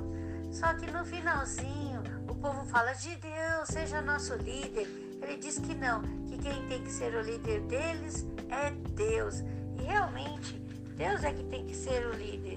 Só 0.51 0.73
que 0.73 0.89
no 0.89 1.03
finalzinho, 1.05 2.01
o 2.29 2.35
povo 2.35 2.65
fala: 2.65 2.93
de 2.93 3.15
Deus, 3.15 3.67
seja 3.67 4.01
nosso 4.01 4.35
líder. 4.35 4.87
Ele 5.21 5.37
diz 5.37 5.59
que 5.59 5.73
não, 5.73 6.01
que 6.27 6.37
quem 6.37 6.67
tem 6.67 6.83
que 6.83 6.91
ser 6.91 7.13
o 7.15 7.21
líder 7.21 7.61
deles 7.61 8.25
é 8.49 8.71
Deus. 8.91 9.41
E 9.79 9.83
realmente, 9.83 10.53
Deus 10.95 11.23
é 11.23 11.33
que 11.33 11.43
tem 11.43 11.65
que 11.65 11.75
ser 11.75 12.05
o 12.05 12.13
líder. 12.13 12.56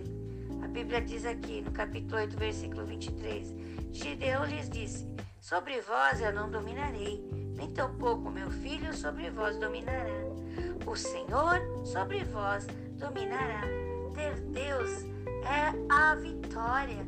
Bíblia 0.71 1.01
diz 1.01 1.27
aqui 1.27 1.63
no 1.63 1.73
capítulo 1.73 2.17
8, 2.17 2.37
versículo 2.37 2.85
23: 2.87 3.55
Gideão 3.91 4.45
lhes 4.45 4.71
disse: 4.71 5.05
Sobre 5.41 5.81
vós 5.81 6.21
eu 6.21 6.33
não 6.33 6.49
dominarei, 6.49 7.29
nem 7.57 7.73
tampouco 7.73 8.31
meu 8.31 8.49
filho 8.51 8.95
sobre 8.95 9.31
vós 9.31 9.57
dominará. 9.59 10.15
O 10.87 10.95
Senhor 10.95 11.61
sobre 11.85 12.23
vós 12.25 12.67
dominará. 12.99 13.63
Ter 14.15 14.41
Deus 14.53 15.05
é 15.45 15.93
a 15.93 16.15
vitória. 16.15 17.05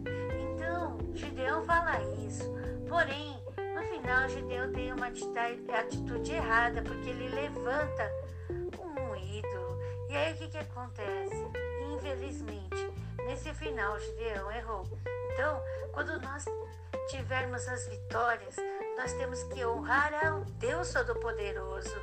Então, 0.54 0.99
Gideão 1.14 1.62
fala 1.64 2.02
isso. 2.26 2.45
Porém, 2.88 3.40
no 3.76 3.83
final, 3.85 4.28
Gideão 4.28 4.73
tem 4.73 4.92
uma 4.92 5.07
atitude 5.07 6.33
errada, 6.33 6.83
porque 6.83 7.11
ele 7.11 7.28
levanta 7.28 8.11
um 8.50 9.16
ídolo. 9.16 9.78
E 10.11 10.16
aí 10.16 10.33
o 10.33 10.37
que, 10.37 10.49
que 10.49 10.59
acontece? 10.59 11.47
Infelizmente, 11.95 12.92
nesse 13.33 13.55
final, 13.55 13.99
Gideão 13.99 14.53
errou. 14.53 14.87
Então, 15.33 15.62
quando 15.93 16.21
nós 16.21 16.45
tivermos 17.09 17.67
as 17.67 17.87
vitórias, 17.87 18.57
nós 18.99 19.11
temos 19.15 19.43
que 19.45 19.65
honrar 19.65 20.12
ao 20.27 20.45
Deus 20.59 20.93
Todo-Poderoso 20.93 21.97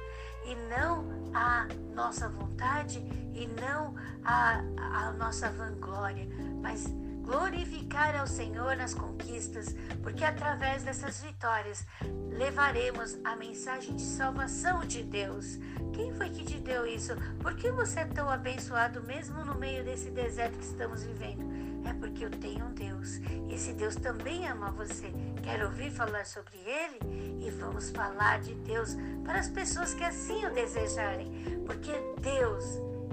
e 0.44 0.56
não 0.56 1.06
a 1.36 1.68
nossa 1.94 2.28
vontade 2.30 2.98
e 3.36 3.46
não 3.62 3.94
a, 4.26 4.56
a 4.78 5.12
nossa 5.12 5.52
vanglória, 5.52 6.28
mas 6.64 6.86
glorificar 7.30 8.20
ao 8.20 8.26
Senhor 8.26 8.76
nas 8.76 8.96
conquistas, 8.96 9.76
porque 10.02 10.24
através 10.24 10.82
dessas 10.82 11.22
vitórias 11.22 11.86
levaremos 12.32 13.20
a 13.24 13.36
mensagem 13.36 13.96
de 13.96 14.02
salvação 14.02 14.80
de 14.84 15.04
Deus. 15.04 15.60
Quem 15.94 16.12
foi 16.12 16.32
que 16.32 16.44
te 16.44 16.58
deu 16.60 16.88
isso? 16.88 17.14
Por 17.40 17.56
que 17.56 17.70
você 17.70 18.00
é 18.00 18.06
tão 18.06 18.28
abençoado 18.28 19.04
mesmo 19.04 19.46
no 19.46 19.54
meio 19.54 19.84
desse 19.84 20.10
deserto 20.10 20.58
que 20.58 20.66
estamos 20.66 21.04
vivendo? 21.04 21.44
É 21.88 21.94
porque 21.94 22.26
eu 22.26 22.32
tenho 22.32 22.66
um 22.66 22.74
Deus. 22.74 23.20
Esse 23.48 23.74
Deus 23.74 23.96
também 23.96 24.48
ama 24.48 24.72
você. 24.72 25.14
Quer 25.44 25.64
ouvir 25.64 25.92
falar 25.92 26.26
sobre 26.26 26.58
ele? 26.58 27.46
E 27.46 27.52
vamos 27.52 27.92
falar 27.92 28.40
de 28.40 28.56
Deus 28.56 28.98
para 29.24 29.38
as 29.38 29.50
pessoas 29.50 29.94
que 29.94 30.04
assim 30.04 30.48
o 30.48 30.54
desejarem. 30.54 31.32
Porque 31.68 31.92
Deus, 32.22 32.66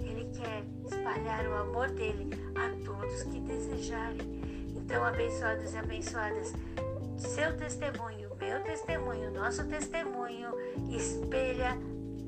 ele 0.03 0.31
quer 0.33 0.65
espalhar 0.87 1.47
o 1.47 1.55
amor 1.55 1.91
dele 1.91 2.31
a 2.55 2.85
todos 2.85 3.23
que 3.25 3.41
desejarem. 3.41 4.67
Então, 4.77 5.05
abençoados 5.05 5.75
e 5.75 5.79
abençoadas, 5.79 6.53
seu 7.19 7.57
testemunho, 7.57 8.31
meu 8.39 8.63
testemunho, 8.63 9.33
nosso 9.33 9.65
testemunho 9.67 10.51
espelha 10.91 11.77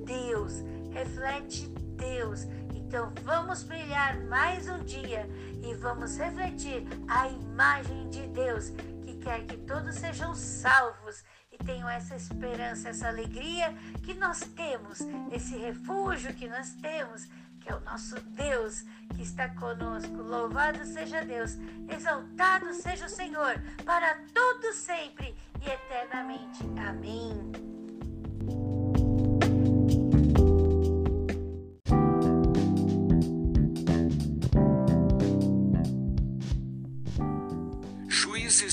Deus, 0.05 0.65
reflete 0.91 1.69
Deus. 1.97 2.45
Então 2.75 3.13
vamos 3.23 3.63
brilhar 3.63 4.19
mais 4.25 4.67
um 4.67 4.83
dia 4.83 5.29
e 5.63 5.75
vamos 5.75 6.17
refletir 6.17 6.87
a 7.07 7.29
imagem 7.29 8.09
de 8.09 8.27
Deus 8.29 8.71
que 9.03 9.19
quer 9.19 9.45
que 9.45 9.59
todos 9.59 9.97
sejam 9.97 10.35
salvos 10.35 11.23
e 11.53 11.59
tenham 11.59 11.89
essa 11.91 12.17
esperança, 12.17 12.89
essa 12.89 13.09
alegria 13.09 13.75
que 14.03 14.15
nós 14.15 14.41
temos, 14.41 15.01
esse 15.31 15.55
refúgio 15.59 16.33
que 16.33 16.49
nós 16.49 16.73
temos, 16.77 17.29
é 17.69 17.75
o 17.75 17.81
nosso 17.81 18.19
Deus 18.21 18.85
que 19.15 19.23
está 19.23 19.49
conosco. 19.51 20.15
Louvado 20.15 20.85
seja 20.85 21.25
Deus, 21.25 21.57
exaltado 21.89 22.73
seja 22.73 23.07
o 23.07 23.09
Senhor, 23.09 23.61
para 23.85 24.19
todos 24.33 24.75
sempre 24.77 25.35
e 25.61 25.71
eternamente. 25.71 26.65
Amém. 26.89 27.69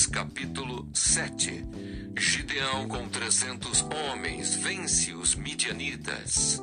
capítulo 0.08 0.88
7 0.94 1.66
Gideão 2.18 2.88
com 2.88 3.10
trezentos 3.10 3.82
homens 3.82 4.56
vence 4.56 5.14
os 5.14 5.36
midianitas. 5.36 6.62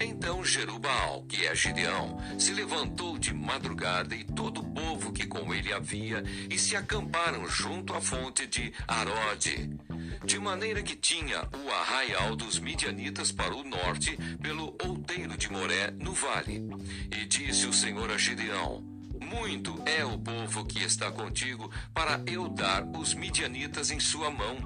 Então 0.00 0.42
Jerubal, 0.42 1.24
que 1.28 1.46
é 1.46 1.54
Gideão, 1.54 2.18
se 2.38 2.52
levantou 2.52 3.18
de 3.18 3.34
madrugada 3.34 4.14
e 4.16 4.24
todo 4.24 4.62
o 4.62 4.70
povo 4.72 5.12
que 5.12 5.26
com 5.26 5.52
ele 5.52 5.72
havia, 5.72 6.24
e 6.48 6.58
se 6.58 6.74
acamparam 6.74 7.46
junto 7.46 7.92
à 7.92 8.00
fonte 8.00 8.46
de 8.46 8.72
Arode. 8.88 9.78
De 10.24 10.38
maneira 10.38 10.82
que 10.82 10.96
tinha 10.96 11.46
o 11.54 11.70
arraial 11.70 12.34
dos 12.34 12.58
midianitas 12.58 13.30
para 13.30 13.54
o 13.54 13.62
norte, 13.62 14.16
pelo 14.42 14.74
outeiro 14.82 15.36
de 15.36 15.50
Moré, 15.52 15.90
no 15.90 16.12
vale. 16.12 16.62
E 17.10 17.26
disse 17.26 17.66
o 17.66 17.72
Senhor 17.72 18.10
a 18.10 18.16
Gideão: 18.16 18.89
muito 19.30 19.80
é 19.86 20.04
o 20.04 20.18
povo 20.18 20.64
que 20.64 20.82
está 20.82 21.10
contigo 21.10 21.70
para 21.94 22.20
eu 22.26 22.48
dar 22.48 22.84
os 22.98 23.14
midianitas 23.14 23.92
em 23.92 24.00
sua 24.00 24.28
mão, 24.28 24.56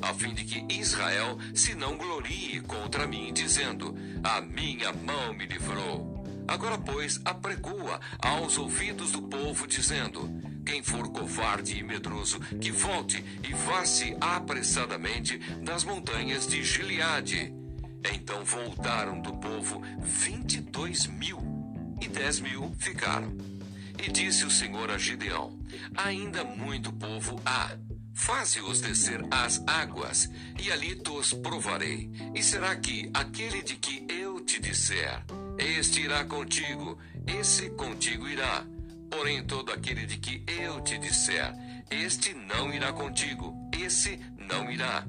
a 0.00 0.14
fim 0.14 0.32
de 0.32 0.44
que 0.44 0.64
Israel 0.74 1.38
se 1.54 1.74
não 1.74 1.98
glorie 1.98 2.60
contra 2.60 3.06
mim, 3.06 3.32
dizendo: 3.32 3.94
A 4.22 4.40
minha 4.40 4.92
mão 4.92 5.34
me 5.34 5.46
livrou. 5.46 6.24
Agora, 6.48 6.78
pois, 6.78 7.20
apregoa 7.24 8.00
aos 8.18 8.56
ouvidos 8.56 9.12
do 9.12 9.22
povo, 9.22 9.66
dizendo: 9.66 10.30
Quem 10.64 10.82
for 10.82 11.10
covarde 11.12 11.78
e 11.78 11.82
medroso, 11.82 12.40
que 12.40 12.70
volte 12.70 13.22
e 13.46 13.52
vá-se 13.52 14.16
apressadamente 14.20 15.38
das 15.62 15.84
montanhas 15.84 16.46
de 16.46 16.64
Gileade. 16.64 17.52
Então 18.12 18.44
voltaram 18.44 19.20
do 19.20 19.34
povo 19.34 19.82
vinte 19.98 20.54
e 20.54 20.60
dois 20.60 21.06
mil, 21.06 21.38
e 22.00 22.08
dez 22.08 22.40
mil 22.40 22.74
ficaram. 22.78 23.53
E 24.06 24.10
disse 24.10 24.44
o 24.44 24.50
Senhor 24.50 24.90
a 24.90 24.98
Gideão: 24.98 25.58
Ainda 25.96 26.44
muito 26.44 26.92
povo 26.92 27.40
há. 27.44 27.70
Faze-os 28.12 28.82
descer 28.82 29.24
às 29.30 29.62
águas, 29.66 30.30
e 30.62 30.70
ali 30.70 30.94
tos 30.96 31.32
provarei. 31.32 32.10
E 32.34 32.42
será 32.42 32.76
que 32.76 33.10
aquele 33.14 33.62
de 33.62 33.76
que 33.76 34.04
eu 34.08 34.40
te 34.40 34.60
disser, 34.60 35.24
este 35.58 36.02
irá 36.02 36.22
contigo, 36.22 36.98
esse 37.26 37.70
contigo 37.70 38.28
irá. 38.28 38.66
Porém, 39.10 39.42
todo 39.44 39.72
aquele 39.72 40.04
de 40.04 40.18
que 40.18 40.44
eu 40.46 40.82
te 40.82 40.98
disser, 40.98 41.54
este 41.90 42.34
não 42.34 42.74
irá 42.74 42.92
contigo, 42.92 43.54
esse 43.72 44.20
não 44.36 44.70
irá. 44.70 45.06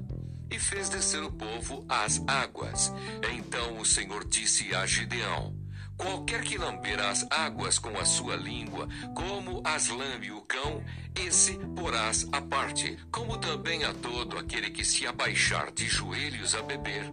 E 0.50 0.58
fez 0.58 0.88
descer 0.88 1.22
o 1.22 1.30
povo 1.30 1.84
às 1.86 2.22
águas. 2.26 2.90
Então 3.36 3.78
o 3.78 3.84
Senhor 3.84 4.26
disse 4.26 4.74
a 4.74 4.86
Gideão: 4.86 5.65
Qualquer 5.96 6.42
que 6.42 6.58
lamber 6.58 7.00
as 7.00 7.26
águas 7.30 7.78
com 7.78 7.98
a 7.98 8.04
sua 8.04 8.36
língua, 8.36 8.88
como 9.14 9.62
as 9.64 9.88
lambe 9.88 10.30
o 10.30 10.42
cão, 10.42 10.84
esse 11.14 11.58
porás 11.74 12.26
à 12.32 12.40
parte, 12.40 12.98
como 13.10 13.38
também 13.38 13.84
a 13.84 13.94
todo 13.94 14.38
aquele 14.38 14.70
que 14.70 14.84
se 14.84 15.06
abaixar 15.06 15.72
de 15.72 15.88
joelhos 15.88 16.54
a 16.54 16.62
beber. 16.62 17.10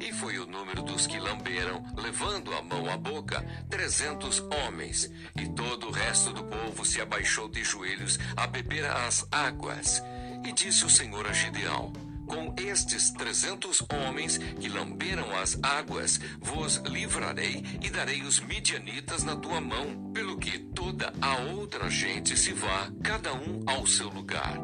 E 0.00 0.12
foi 0.12 0.38
o 0.38 0.46
número 0.46 0.82
dos 0.82 1.06
que 1.06 1.18
lamberam, 1.18 1.82
levando 1.96 2.52
a 2.54 2.62
mão 2.62 2.90
à 2.90 2.96
boca, 2.96 3.44
trezentos 3.70 4.40
homens. 4.40 5.10
E 5.36 5.48
todo 5.48 5.88
o 5.88 5.90
resto 5.90 6.32
do 6.32 6.44
povo 6.44 6.84
se 6.84 7.00
abaixou 7.00 7.48
de 7.48 7.64
joelhos 7.64 8.18
a 8.36 8.46
beber 8.46 8.84
as 8.84 9.26
águas. 9.30 10.02
E 10.44 10.52
disse 10.52 10.84
o 10.84 10.90
Senhor 10.90 11.26
a 11.26 11.32
Gideão: 11.32 11.92
com 12.26 12.54
estes 12.56 13.10
trezentos 13.10 13.82
homens 13.92 14.38
que 14.38 14.68
lamberam 14.68 15.34
as 15.36 15.58
águas, 15.62 16.20
vos 16.40 16.76
livrarei 16.86 17.62
e 17.82 17.90
darei 17.90 18.22
os 18.22 18.40
midianitas 18.40 19.22
na 19.22 19.36
tua 19.36 19.60
mão, 19.60 20.12
pelo 20.12 20.38
que 20.38 20.58
toda 20.58 21.12
a 21.20 21.36
outra 21.38 21.90
gente 21.90 22.36
se 22.36 22.52
vá, 22.52 22.90
cada 23.02 23.32
um 23.34 23.62
ao 23.66 23.86
seu 23.86 24.08
lugar. 24.08 24.58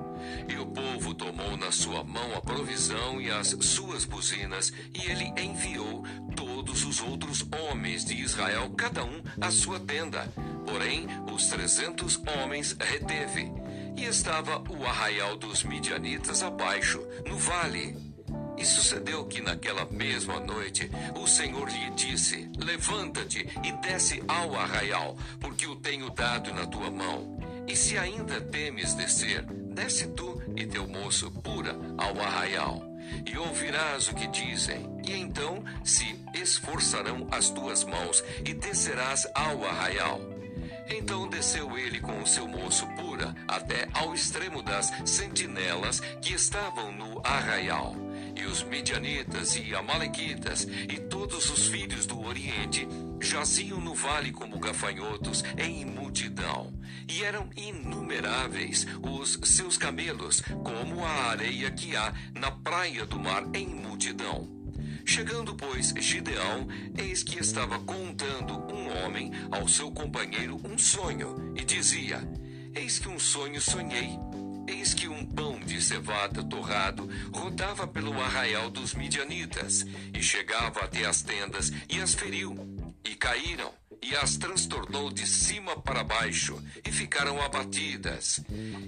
E 0.48 0.56
o 0.56 0.66
povo 0.66 1.14
tomou 1.14 1.56
na 1.56 1.72
sua 1.72 2.04
mão 2.04 2.36
a 2.36 2.40
provisão 2.40 3.20
e 3.20 3.30
as 3.30 3.48
suas 3.60 4.04
buzinas, 4.04 4.72
e 4.94 5.10
ele 5.10 5.32
enviou 5.40 6.04
todos 6.36 6.84
os 6.84 7.00
outros 7.00 7.46
homens 7.52 8.04
de 8.04 8.14
Israel, 8.14 8.70
cada 8.76 9.04
um 9.04 9.22
à 9.40 9.50
sua 9.50 9.80
tenda. 9.80 10.32
Porém, 10.66 11.06
os 11.32 11.46
trezentos 11.46 12.20
homens 12.26 12.76
reteve 12.78 13.50
e 13.96 14.04
estava 14.04 14.62
o 14.68 14.84
arraial 14.84 15.36
dos 15.36 15.62
midianitas 15.64 16.42
abaixo, 16.42 17.00
no 17.26 17.36
vale. 17.36 17.96
E 18.56 18.64
sucedeu 18.64 19.24
que 19.24 19.40
naquela 19.40 19.86
mesma 19.86 20.38
noite 20.38 20.90
o 21.16 21.26
Senhor 21.26 21.68
lhe 21.68 21.90
disse: 21.90 22.50
Levanta-te 22.58 23.46
e 23.64 23.72
desce 23.80 24.22
ao 24.28 24.54
arraial, 24.54 25.16
porque 25.38 25.66
o 25.66 25.76
tenho 25.76 26.10
dado 26.10 26.52
na 26.52 26.66
tua 26.66 26.90
mão. 26.90 27.38
E 27.66 27.74
se 27.74 27.96
ainda 27.96 28.40
temes 28.40 28.94
descer, 28.94 29.44
desce 29.44 30.08
tu 30.08 30.42
e 30.56 30.66
teu 30.66 30.86
moço 30.86 31.30
pura 31.30 31.74
ao 31.96 32.20
arraial. 32.20 32.90
E 33.24 33.36
ouvirás 33.38 34.08
o 34.08 34.14
que 34.14 34.26
dizem, 34.26 34.86
e 35.06 35.12
então 35.12 35.64
se 35.82 36.18
esforçarão 36.34 37.26
as 37.30 37.50
tuas 37.50 37.84
mãos, 37.84 38.22
e 38.44 38.52
descerás 38.52 39.26
ao 39.34 39.64
arraial. 39.64 40.20
Então 40.90 41.28
desceu 41.28 41.78
ele 41.78 42.00
com 42.00 42.20
o 42.20 42.26
seu 42.26 42.48
moço 42.48 42.86
pura 42.88 43.34
até 43.46 43.88
ao 43.94 44.12
extremo 44.12 44.60
das 44.62 44.90
sentinelas 45.04 46.00
que 46.20 46.34
estavam 46.34 46.90
no 46.92 47.20
arraial. 47.24 47.94
E 48.34 48.44
os 48.44 48.62
midianitas 48.64 49.56
e 49.56 49.74
amalequitas 49.74 50.66
e 50.88 50.98
todos 50.98 51.48
os 51.50 51.68
filhos 51.68 52.06
do 52.06 52.20
Oriente 52.20 52.88
jaziam 53.20 53.80
no 53.80 53.94
vale 53.94 54.32
como 54.32 54.58
gafanhotos 54.58 55.44
em 55.56 55.84
multidão. 55.84 56.72
E 57.08 57.22
eram 57.24 57.48
inumeráveis 57.56 58.86
os 59.02 59.38
seus 59.44 59.76
camelos, 59.76 60.42
como 60.64 61.04
a 61.04 61.30
areia 61.30 61.70
que 61.70 61.94
há 61.94 62.12
na 62.34 62.50
praia 62.50 63.06
do 63.06 63.18
mar 63.18 63.44
em 63.54 63.66
multidão. 63.66 64.59
Chegando, 65.04 65.54
pois, 65.54 65.88
Gideão, 65.98 66.68
eis 66.96 67.22
que 67.22 67.40
estava 67.40 67.78
contando 67.80 68.54
um 68.72 69.04
homem 69.04 69.32
ao 69.50 69.66
seu 69.68 69.90
companheiro 69.90 70.60
um 70.64 70.78
sonho, 70.78 71.52
e 71.56 71.64
dizia: 71.64 72.20
Eis 72.74 72.98
que 72.98 73.08
um 73.08 73.18
sonho 73.18 73.60
sonhei. 73.60 74.18
Eis 74.66 74.94
que 74.94 75.08
um 75.08 75.26
pão 75.26 75.58
de 75.58 75.82
cevada 75.82 76.44
torrado 76.44 77.08
rodava 77.32 77.86
pelo 77.86 78.12
arraial 78.20 78.70
dos 78.70 78.94
midianitas, 78.94 79.84
e 80.14 80.22
chegava 80.22 80.80
até 80.80 81.04
as 81.04 81.22
tendas, 81.22 81.72
e 81.88 82.00
as 82.00 82.14
feriu, 82.14 82.54
e 83.04 83.14
caíram 83.16 83.72
e 84.02 84.16
as 84.16 84.36
transtornou 84.36 85.12
de 85.12 85.26
cima 85.26 85.76
para 85.80 86.02
baixo, 86.02 86.62
e 86.84 86.90
ficaram 86.90 87.40
abatidas. 87.40 88.40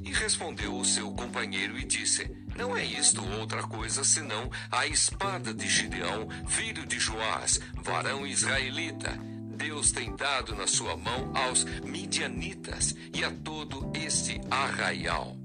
E 0.05 0.13
respondeu 0.13 0.75
o 0.75 0.85
seu 0.85 1.11
companheiro 1.13 1.79
e 1.79 1.85
disse: 1.85 2.31
Não 2.57 2.77
é 2.77 2.85
isto 2.85 3.25
outra 3.39 3.63
coisa 3.63 4.05
senão 4.05 4.51
a 4.71 4.87
espada 4.87 5.55
de 5.55 5.69
Gideão, 5.69 6.29
filho 6.47 6.87
de 6.87 6.99
Joás, 6.99 7.61
varão 7.75 8.27
israelita. 8.27 9.19
Deus 9.57 9.93
tem 9.93 10.15
dado 10.17 10.55
na 10.55 10.67
sua 10.67 10.97
mão 10.97 11.33
aos 11.35 11.65
midianitas 11.85 12.95
e 13.15 13.25
a 13.25 13.31
todo 13.31 13.91
este 13.95 14.41
arraial. 14.51 15.37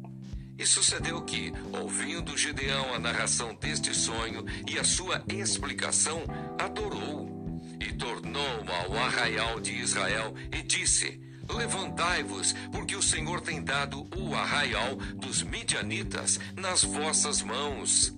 E 0.57 0.65
sucedeu 0.65 1.21
que, 1.21 1.53
ouvindo 1.71 2.35
Gideão 2.35 2.93
a 2.93 2.99
narração 2.99 3.53
deste 3.55 3.93
sonho 3.93 4.43
e 4.67 4.79
a 4.79 4.83
sua 4.83 5.23
explicação, 5.27 6.23
adorou 6.57 7.61
e 7.79 7.93
tornou 7.93 8.65
ao 8.67 8.97
arraial 8.97 9.59
de 9.59 9.73
Israel 9.73 10.33
e 10.51 10.63
disse: 10.63 11.21
Levantai-vos, 11.49 12.53
porque 12.71 12.95
o 12.95 13.01
Senhor 13.01 13.41
tem 13.41 13.63
dado 13.63 14.07
o 14.15 14.35
arraial 14.35 14.95
dos 15.15 15.41
midianitas 15.43 16.39
nas 16.55 16.83
vossas 16.83 17.41
mãos. 17.41 18.15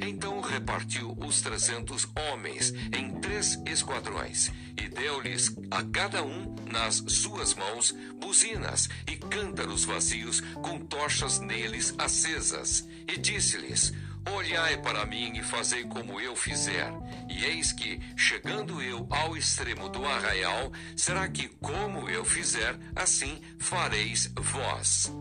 Então 0.00 0.40
repartiu 0.40 1.16
os 1.18 1.40
trezentos 1.40 2.08
homens 2.16 2.72
em 2.92 3.10
três 3.20 3.58
esquadrões 3.66 4.50
e 4.76 4.88
deu-lhes 4.88 5.54
a 5.70 5.82
cada 5.84 6.22
um 6.22 6.54
nas 6.70 6.96
suas 7.06 7.54
mãos 7.54 7.94
buzinas 8.20 8.88
e 9.06 9.16
cântaros 9.16 9.84
vazios 9.84 10.40
com 10.62 10.78
tochas 10.80 11.38
neles 11.38 11.94
acesas. 11.98 12.86
E 13.06 13.16
disse-lhes: 13.16 13.92
Olhai 14.32 14.76
para 14.78 15.04
mim 15.04 15.36
e 15.36 15.42
fazei 15.42 15.84
como 15.84 16.20
eu 16.20 16.34
fizer. 16.34 16.90
E 17.28 17.44
eis 17.44 17.72
que, 17.72 18.00
chegando 18.16 18.80
eu 18.80 19.06
ao 19.10 19.36
extremo 19.36 19.88
do 19.88 20.04
arraial, 20.04 20.72
será 20.96 21.28
que, 21.28 21.48
como 21.60 22.08
eu 22.08 22.24
fizer, 22.24 22.76
assim 22.96 23.40
fareis 23.58 24.32
vós. 24.36 25.12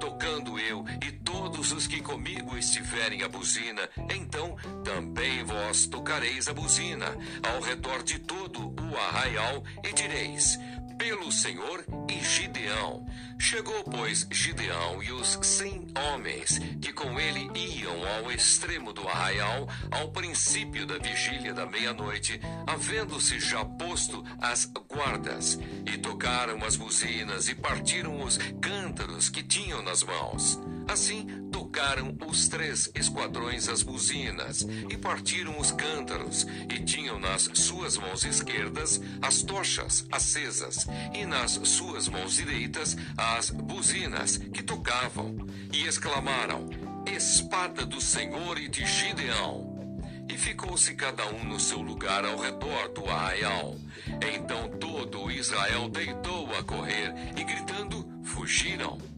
Tocando 0.00 0.58
eu 0.58 0.84
e 1.06 1.12
todos 1.12 1.72
os 1.72 1.86
que 1.86 2.00
comigo 2.00 2.56
estiverem 2.56 3.22
a 3.22 3.28
buzina, 3.28 3.88
então 4.14 4.56
também 4.82 5.44
vós 5.44 5.86
tocareis 5.86 6.48
a 6.48 6.54
buzina 6.54 7.06
ao 7.42 7.60
redor 7.60 8.02
de 8.02 8.18
todo 8.18 8.74
o 8.80 8.96
arraial 8.96 9.62
e 9.84 9.92
direis: 9.92 10.58
pelo 10.98 11.30
Senhor 11.30 11.84
e 12.08 12.24
Gideão. 12.24 13.06
Chegou, 13.38 13.84
pois, 13.84 14.26
Gideão 14.30 15.02
e 15.02 15.12
os 15.12 15.38
cem 15.42 15.86
homens 16.12 16.58
que 16.80 16.92
com 16.92 17.18
ele 17.20 17.50
iam 17.54 17.96
ao 18.16 18.30
extremo 18.32 18.92
do 18.92 19.06
arraial, 19.06 19.68
ao 19.90 20.10
princípio 20.10 20.86
da 20.86 20.98
vigília 20.98 21.52
da 21.52 21.66
meia-noite, 21.66 22.40
havendo-se 22.66 23.38
já 23.38 23.64
posto 23.64 24.24
as 24.40 24.64
guardas, 24.88 25.58
e 25.86 25.98
tocaram 25.98 26.64
as 26.64 26.76
buzinas 26.76 27.48
e 27.48 27.54
partiram 27.54 28.22
os 28.22 28.38
cântaros 28.60 29.28
que 29.28 29.42
tinham 29.42 29.82
nas 29.82 30.02
mãos. 30.02 30.58
Assim 30.88 31.26
tocaram 31.50 31.65
os 32.26 32.48
três 32.48 32.90
esquadrões 32.94 33.68
as 33.68 33.82
buzinas 33.82 34.62
e 34.62 34.96
partiram 34.96 35.58
os 35.58 35.70
cântaros, 35.70 36.46
e 36.70 36.82
tinham 36.82 37.18
nas 37.18 37.50
suas 37.52 37.98
mãos 37.98 38.24
esquerdas 38.24 39.00
as 39.20 39.42
tochas 39.42 40.06
acesas, 40.10 40.86
e 41.12 41.26
nas 41.26 41.52
suas 41.64 42.08
mãos 42.08 42.34
direitas 42.34 42.96
as 43.16 43.50
buzinas 43.50 44.38
que 44.38 44.62
tocavam, 44.62 45.36
e 45.70 45.86
exclamaram: 45.86 46.70
Espada 47.06 47.84
do 47.84 48.00
Senhor 48.00 48.58
e 48.58 48.68
de 48.68 48.86
Gideão! 48.86 49.76
E 50.28 50.38
ficou-se 50.38 50.94
cada 50.94 51.26
um 51.26 51.44
no 51.44 51.60
seu 51.60 51.80
lugar 51.80 52.24
ao 52.24 52.38
redor 52.38 52.88
do 52.94 53.04
arraial. 53.08 53.76
Então 54.34 54.68
todo 54.80 55.30
Israel 55.30 55.88
deitou 55.88 56.52
a 56.56 56.62
correr 56.64 57.12
e 57.36 57.44
gritando, 57.44 58.08
fugiram. 58.24 59.15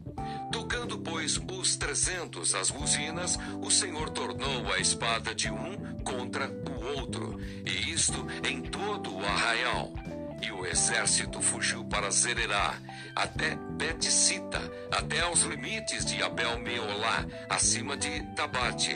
Tocando, 0.51 0.97
pois, 0.97 1.39
os 1.51 1.75
trezentos 1.75 2.55
as 2.55 2.71
buzinas, 2.71 3.37
o 3.61 3.69
Senhor 3.69 4.09
tornou 4.09 4.71
a 4.73 4.79
espada 4.79 5.33
de 5.35 5.49
um 5.49 5.75
contra 6.03 6.49
o 6.49 6.99
outro, 6.99 7.39
e 7.65 7.91
isto 7.91 8.25
em 8.43 8.61
todo 8.61 9.15
o 9.15 9.25
arraial. 9.25 9.93
E 10.41 10.51
o 10.51 10.65
exército 10.65 11.41
fugiu 11.41 11.83
para 11.85 12.09
Zererá, 12.09 12.75
até 13.15 13.55
Beticita, 13.77 14.59
até 14.91 15.19
aos 15.19 15.41
limites 15.41 16.05
de 16.05 16.23
Abel-Meolá, 16.23 17.25
acima 17.49 17.97
de 17.97 18.21
Tabate. 18.35 18.95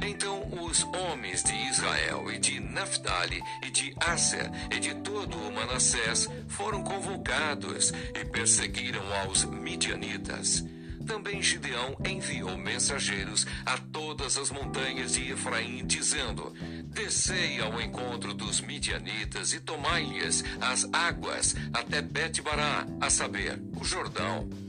Então 0.00 0.46
os 0.62 0.84
homens 0.84 1.42
de 1.42 1.54
Israel 1.68 2.30
e 2.30 2.38
de 2.38 2.60
Naphtali 2.60 3.42
e 3.62 3.70
de 3.70 3.94
Aser 4.00 4.50
e 4.70 4.78
de 4.78 4.94
todo 4.96 5.36
o 5.36 5.52
Manassés 5.52 6.28
foram 6.48 6.82
convocados 6.82 7.92
e 8.14 8.24
perseguiram 8.24 9.02
aos 9.22 9.44
midianitas. 9.44 10.64
Também 11.06 11.40
Gideão 11.40 11.96
enviou 12.04 12.56
mensageiros 12.58 13.46
a 13.64 13.78
todas 13.78 14.36
as 14.36 14.50
montanhas 14.50 15.12
de 15.12 15.30
Efraim, 15.30 15.86
dizendo: 15.86 16.52
Descei 16.86 17.60
ao 17.60 17.80
encontro 17.80 18.34
dos 18.34 18.60
midianitas 18.60 19.52
e 19.52 19.60
tomai-lhes 19.60 20.42
as 20.60 20.88
águas 20.92 21.54
até 21.72 22.02
Bet-Bará, 22.02 22.86
a 23.00 23.08
saber, 23.08 23.62
o 23.80 23.84
Jordão. 23.84 24.65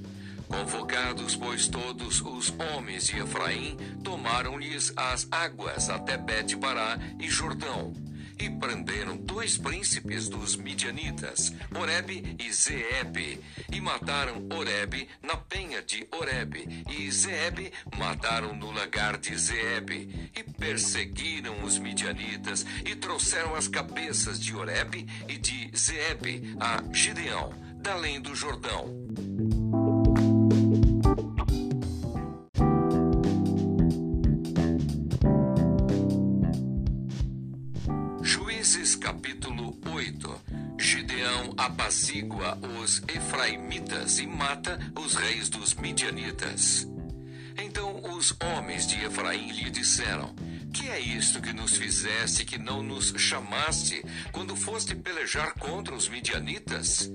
Convocados, 0.47 1.35
pois, 1.35 1.67
todos 1.67 2.21
os 2.21 2.53
homens 2.57 3.07
de 3.07 3.19
Efraim, 3.19 3.77
tomaram-lhes 4.03 4.93
as 4.95 5.27
águas 5.29 5.89
até 5.89 6.17
Bet-Bará 6.17 6.97
e 7.19 7.29
Jordão. 7.29 7.93
E 8.39 8.49
prenderam 8.51 9.17
dois 9.17 9.57
príncipes 9.57 10.29
dos 10.29 10.55
midianitas, 10.55 11.51
Oreb 11.75 12.35
e 12.39 12.53
Zeeb, 12.53 13.39
e 13.71 13.81
mataram 13.81 14.47
Oreb 14.53 15.09
na 15.23 15.35
penha 15.35 15.81
de 15.81 16.07
Oreb, 16.11 16.55
e 16.87 17.11
Zeeb 17.11 17.73
mataram 17.97 18.55
no 18.55 18.71
lagar 18.71 19.17
de 19.17 19.35
Zeeb, 19.35 19.89
e 20.35 20.43
perseguiram 20.55 21.63
os 21.63 21.79
midianitas, 21.79 22.63
e 22.85 22.95
trouxeram 22.95 23.55
as 23.55 23.67
cabeças 23.67 24.39
de 24.39 24.55
Oreb 24.55 25.07
e 25.27 25.37
de 25.37 25.71
Zeeb 25.75 26.55
a 26.59 26.83
Gideão, 26.93 27.51
além 27.89 28.21
do 28.21 28.35
Jordão. 28.35 29.66
Apacigua 41.97 42.59
os 42.79 43.01
efraimitas 43.07 44.19
e 44.19 44.27
mata 44.27 44.77
os 44.95 45.15
reis 45.15 45.49
dos 45.49 45.73
midianitas. 45.73 46.87
Então 47.57 48.15
os 48.15 48.35
homens 48.39 48.85
de 48.85 49.03
Efraim 49.03 49.51
lhe 49.51 49.71
disseram: 49.71 50.35
Que 50.71 50.89
é 50.89 50.99
isto 50.99 51.41
que 51.41 51.51
nos 51.51 51.75
fizeste 51.75 52.45
que 52.45 52.59
não 52.59 52.83
nos 52.83 53.15
chamaste 53.17 54.03
quando 54.31 54.55
foste 54.55 54.93
pelejar 54.93 55.55
contra 55.55 55.95
os 55.95 56.07
midianitas? 56.07 57.11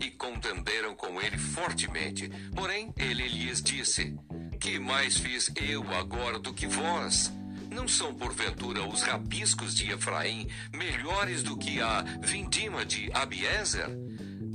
E 0.00 0.10
contenderam 0.10 0.96
com 0.96 1.20
ele 1.20 1.38
fortemente. 1.38 2.28
Porém, 2.56 2.92
ele 2.96 3.28
lhes 3.28 3.62
disse: 3.62 4.18
Que 4.58 4.80
mais 4.80 5.16
fiz 5.16 5.52
eu 5.54 5.88
agora 5.94 6.40
do 6.40 6.52
que 6.52 6.66
vós? 6.66 7.32
Não 7.70 7.86
são, 7.86 8.12
porventura, 8.12 8.84
os 8.84 9.02
rabiscos 9.02 9.76
de 9.76 9.92
Efraim 9.92 10.48
melhores 10.72 11.42
do 11.42 11.56
que 11.56 11.80
a 11.80 12.02
vindima 12.20 12.84
de 12.84 13.10
Abiezer? 13.12 14.03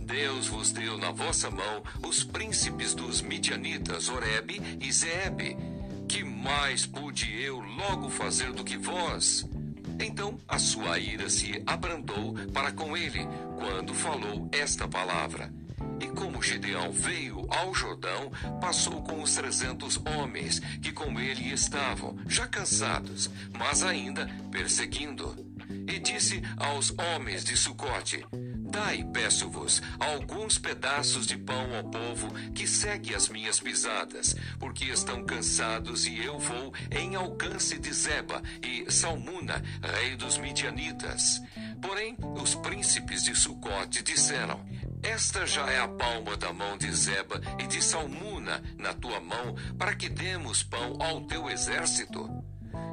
Deus 0.09 0.47
vos 0.47 0.71
deu 0.71 0.97
na 0.97 1.11
vossa 1.11 1.51
mão 1.51 1.83
os 2.03 2.23
príncipes 2.23 2.95
dos 2.95 3.21
midianitas, 3.21 4.09
Oreb 4.09 4.59
e 4.81 4.91
Zeeb. 4.91 5.55
Que 6.07 6.23
mais 6.23 6.83
pude 6.83 7.31
eu 7.39 7.59
logo 7.59 8.09
fazer 8.09 8.51
do 8.51 8.63
que 8.63 8.75
vós? 8.75 9.47
Então 9.99 10.39
a 10.47 10.57
sua 10.57 10.97
ira 10.97 11.29
se 11.29 11.61
abrandou 11.63 12.33
para 12.51 12.71
com 12.71 12.97
ele, 12.97 13.19
quando 13.55 13.93
falou 13.93 14.49
esta 14.51 14.87
palavra. 14.87 15.53
E 15.99 16.07
como 16.07 16.41
Gideão 16.41 16.91
veio 16.91 17.45
ao 17.47 17.71
Jordão, 17.75 18.31
passou 18.59 19.03
com 19.03 19.21
os 19.21 19.35
trezentos 19.35 20.01
homens 20.17 20.59
que 20.81 20.91
com 20.91 21.19
ele 21.19 21.53
estavam, 21.53 22.17
já 22.27 22.47
cansados, 22.47 23.29
mas 23.55 23.83
ainda 23.83 24.27
perseguindo. 24.49 25.35
E 25.87 25.99
disse 25.99 26.41
aos 26.57 26.91
homens 26.97 27.43
de 27.43 27.55
Sucote: 27.55 28.25
Dai, 28.69 29.03
peço-vos, 29.11 29.81
alguns 29.99 30.59
pedaços 30.59 31.25
de 31.25 31.37
pão 31.37 31.75
ao 31.75 31.83
povo 31.85 32.31
que 32.53 32.67
segue 32.67 33.15
as 33.15 33.27
minhas 33.27 33.59
pisadas, 33.59 34.35
porque 34.59 34.85
estão 34.85 35.25
cansados 35.25 36.05
e 36.05 36.19
eu 36.19 36.37
vou 36.37 36.73
em 36.91 37.15
alcance 37.15 37.79
de 37.79 37.91
Zeba 37.91 38.41
e 38.61 38.91
Salmuna, 38.91 39.63
rei 39.81 40.15
dos 40.15 40.37
midianitas. 40.37 41.41
Porém, 41.81 42.15
os 42.41 42.53
príncipes 42.55 43.23
de 43.23 43.35
Sucote 43.35 44.03
disseram: 44.03 44.63
Esta 45.01 45.47
já 45.47 45.67
é 45.69 45.79
a 45.79 45.87
palma 45.87 46.37
da 46.37 46.53
mão 46.53 46.77
de 46.77 46.91
Zeba 46.91 47.41
e 47.57 47.65
de 47.65 47.81
Salmuna 47.81 48.61
na 48.77 48.93
tua 48.93 49.19
mão, 49.19 49.55
para 49.77 49.95
que 49.95 50.09
demos 50.09 50.61
pão 50.61 51.01
ao 51.01 51.21
teu 51.21 51.49
exército. 51.49 52.29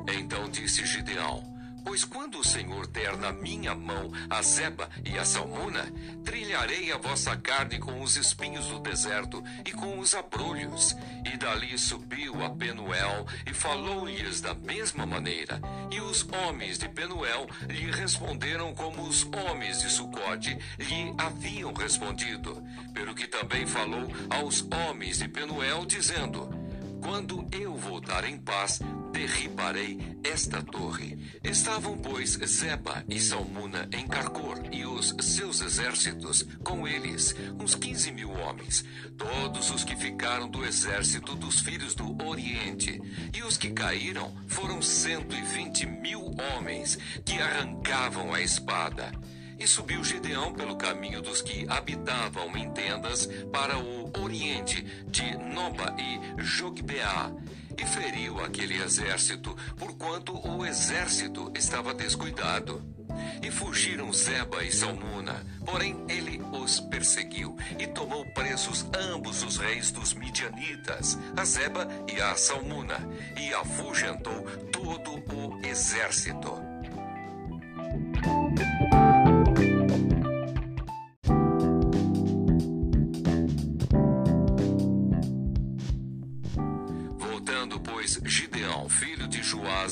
Então 0.09 0.49
disse 0.49 0.87
Gideão: 0.87 1.56
Pois 1.87 2.05
quando 2.05 2.40
o 2.40 2.44
Senhor 2.44 2.85
der 2.88 3.16
na 3.16 3.33
minha 3.33 3.72
mão 3.72 4.11
a 4.29 4.42
Zeba 4.42 4.90
e 5.05 5.16
a 5.16 5.25
Salmuna, 5.25 5.87
trilharei 6.25 6.90
a 6.90 6.99
vossa 6.99 7.37
carne 7.37 7.79
com 7.79 8.03
os 8.03 8.16
espinhos 8.16 8.66
do 8.66 8.81
deserto 8.81 9.40
e 9.64 9.70
com 9.70 10.01
os 10.01 10.12
abrolhos. 10.12 10.96
E 11.25 11.37
dali 11.37 11.79
subiu 11.79 12.44
a 12.44 12.51
Penuel 12.51 13.25
e 13.49 13.55
falou-lhes 13.55 14.40
da 14.40 14.53
mesma 14.53 15.07
maneira. 15.07 15.61
E 15.88 16.01
os 16.01 16.27
homens 16.33 16.77
de 16.77 16.88
Penuel 16.88 17.46
lhe 17.68 17.92
responderam 17.92 18.75
como 18.75 19.07
os 19.07 19.22
homens 19.22 19.81
de 19.81 19.88
Sucote 19.88 20.59
lhe 20.81 21.14
haviam 21.16 21.72
respondido. 21.72 22.64
Pelo 22.92 23.14
que 23.14 23.29
também 23.29 23.64
falou 23.64 24.11
aos 24.29 24.66
homens 24.72 25.18
de 25.18 25.29
Penuel, 25.29 25.87
dizendo: 25.87 26.65
Quando 27.07 27.47
eu 27.53 27.77
voltar 27.77 28.25
em 28.25 28.37
paz, 28.37 28.81
derribarei 29.12 29.97
esta 30.25 30.61
torre. 30.61 31.16
Estavam, 31.45 31.97
pois, 31.97 32.31
Zeba 32.45 33.05
e 33.09 33.21
Salmuna 33.21 33.88
em 33.92 34.09
Carcor, 34.09 34.61
e 34.73 34.85
os 34.85 35.14
seus 35.21 35.61
exércitos 35.61 36.45
com 36.64 36.87
eles, 36.87 37.33
uns 37.61 37.77
quinze 37.77 38.11
mil 38.11 38.33
homens, 38.33 38.85
todos 39.16 39.71
os 39.71 39.85
que 39.85 39.95
ficaram 39.95 40.49
do 40.49 40.64
exército 40.64 41.37
dos 41.37 41.61
filhos 41.61 41.95
do 41.95 42.21
Oriente. 42.27 43.01
E 43.33 43.40
os 43.45 43.57
que 43.57 43.71
caíram 43.71 44.35
foram 44.49 44.83
cento 44.83 45.33
e 45.37 45.42
vinte 45.42 45.87
mil 45.87 46.35
homens, 46.57 46.99
que 47.25 47.38
arrancavam 47.40 48.35
a 48.35 48.40
espada. 48.40 49.12
E 49.59 49.66
subiu 49.66 50.05
Gideão 50.05 50.53
pelo 50.53 50.77
caminho 50.77 51.23
dos 51.23 51.42
que 51.42 51.66
habitavam 51.69 52.57
em 52.57 52.71
tendas 52.73 53.27
para 53.53 53.79
o 53.79 54.11
oriente, 54.21 54.83
de 55.09 55.37
Noba 55.38 55.95
e 55.99 56.42
Jogbeá 56.42 57.33
e 57.79 57.85
feriu 57.85 58.42
aquele 58.42 58.83
exército, 58.83 59.55
porquanto 59.77 60.33
o 60.49 60.64
exército 60.64 61.53
estava 61.55 61.92
descuidado. 61.92 62.83
E 63.42 63.51
fugiram 63.51 64.12
Zeba 64.12 64.64
e 64.64 64.73
Salmuna, 64.73 65.45
porém 65.64 66.05
ele 66.09 66.40
os 66.53 66.81
perseguiu 66.81 67.57
e 67.79 67.87
tomou 67.87 68.25
presos 68.33 68.87
ambos 68.95 69.42
os 69.42 69.57
reis 69.57 69.90
dos 69.90 70.14
midianitas, 70.14 71.19
a 71.37 71.45
Zeba 71.45 71.87
e 72.12 72.21
a 72.21 72.35
Salmuna, 72.35 72.99
e 73.38 73.53
afugentou 73.55 74.42
todo 74.71 75.23
o 75.35 75.66
exército. 75.66 76.53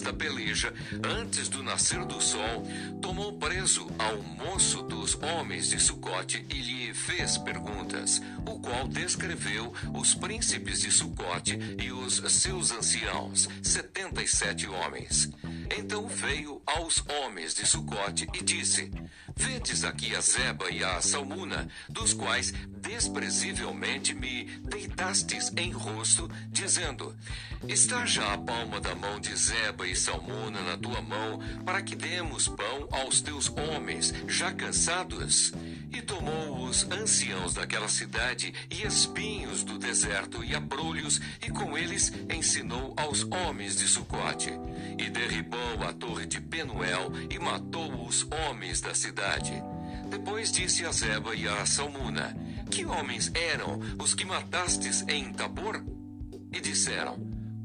Da 0.04 0.12
peleja, 0.12 0.70
antes 1.02 1.48
do 1.48 1.62
nascer 1.62 2.04
do 2.04 2.20
sol, 2.20 2.62
tomou 3.00 3.38
preso 3.38 3.86
ao 3.98 4.22
moço 4.22 4.82
dos 4.82 5.14
homens 5.14 5.70
de 5.70 5.80
Sucote 5.80 6.44
e 6.50 6.60
lhe 6.60 6.92
fez 6.92 7.38
perguntas, 7.38 8.20
o 8.46 8.60
qual 8.60 8.86
descreveu 8.86 9.72
os 9.94 10.14
príncipes 10.14 10.82
de 10.82 10.90
Sucote 10.90 11.58
e 11.82 11.90
os 11.90 12.16
seus 12.30 12.70
anciãos, 12.70 13.48
setenta 13.62 14.22
e 14.22 14.28
sete 14.28 14.66
homens. 14.68 15.30
Então 15.74 16.06
veio 16.06 16.60
aos 16.66 17.02
homens 17.08 17.54
de 17.54 17.66
Sucote 17.66 18.28
e 18.34 18.44
disse: 18.44 18.90
Vedes 19.34 19.84
aqui 19.84 20.14
a 20.14 20.20
Zeba 20.20 20.70
e 20.70 20.84
a 20.84 21.00
Salmuna, 21.00 21.66
dos 21.88 22.12
quais 22.12 22.52
desprezivelmente 22.68 24.14
me 24.14 24.44
deitastes 24.62 25.50
em 25.56 25.72
rosto, 25.72 26.30
dizendo: 26.50 27.16
Está 27.66 28.04
já 28.04 28.34
a 28.34 28.38
palma 28.38 28.80
da 28.80 28.94
mão 28.94 29.18
de 29.18 29.34
Zeba 29.34 29.86
e 29.88 29.93
Salmuna 29.94 30.62
na 30.62 30.76
tua 30.76 31.00
mão, 31.00 31.38
para 31.64 31.82
que 31.82 31.94
demos 31.94 32.48
pão 32.48 32.88
aos 32.90 33.20
teus 33.20 33.48
homens, 33.48 34.12
já 34.28 34.52
cansados? 34.52 35.52
E 35.92 36.02
tomou 36.02 36.64
os 36.64 36.90
anciãos 36.90 37.54
daquela 37.54 37.88
cidade 37.88 38.52
e 38.70 38.86
espinhos 38.86 39.62
do 39.62 39.78
deserto 39.78 40.42
e 40.42 40.54
abrolhos, 40.54 41.20
e 41.40 41.50
com 41.50 41.78
eles 41.78 42.12
ensinou 42.28 42.94
aos 42.96 43.22
homens 43.24 43.76
de 43.76 43.86
Sucote. 43.86 44.50
E 44.98 45.08
derribou 45.08 45.82
a 45.88 45.92
torre 45.92 46.26
de 46.26 46.40
Penuel 46.40 47.12
e 47.30 47.38
matou 47.38 48.06
os 48.06 48.26
homens 48.30 48.80
da 48.80 48.94
cidade. 48.94 49.52
Depois 50.08 50.52
disse 50.52 50.84
a 50.84 50.92
Zeba 50.92 51.34
e 51.34 51.48
a 51.48 51.64
Salmuna: 51.64 52.36
Que 52.70 52.84
homens 52.84 53.30
eram 53.34 53.80
os 53.98 54.14
que 54.14 54.24
matastes 54.24 55.04
em 55.08 55.32
Tabor? 55.32 55.84
E 56.52 56.60
disseram: 56.60 57.16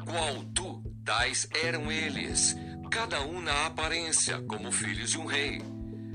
Qual 0.03 0.43
tu? 0.53 0.88
Tais 1.09 1.49
eram 1.63 1.91
eles, 1.91 2.55
cada 2.91 3.19
um 3.23 3.41
na 3.41 3.65
aparência, 3.65 4.39
como 4.43 4.71
filhos 4.71 5.09
de 5.09 5.17
um 5.17 5.25
rei. 5.25 5.59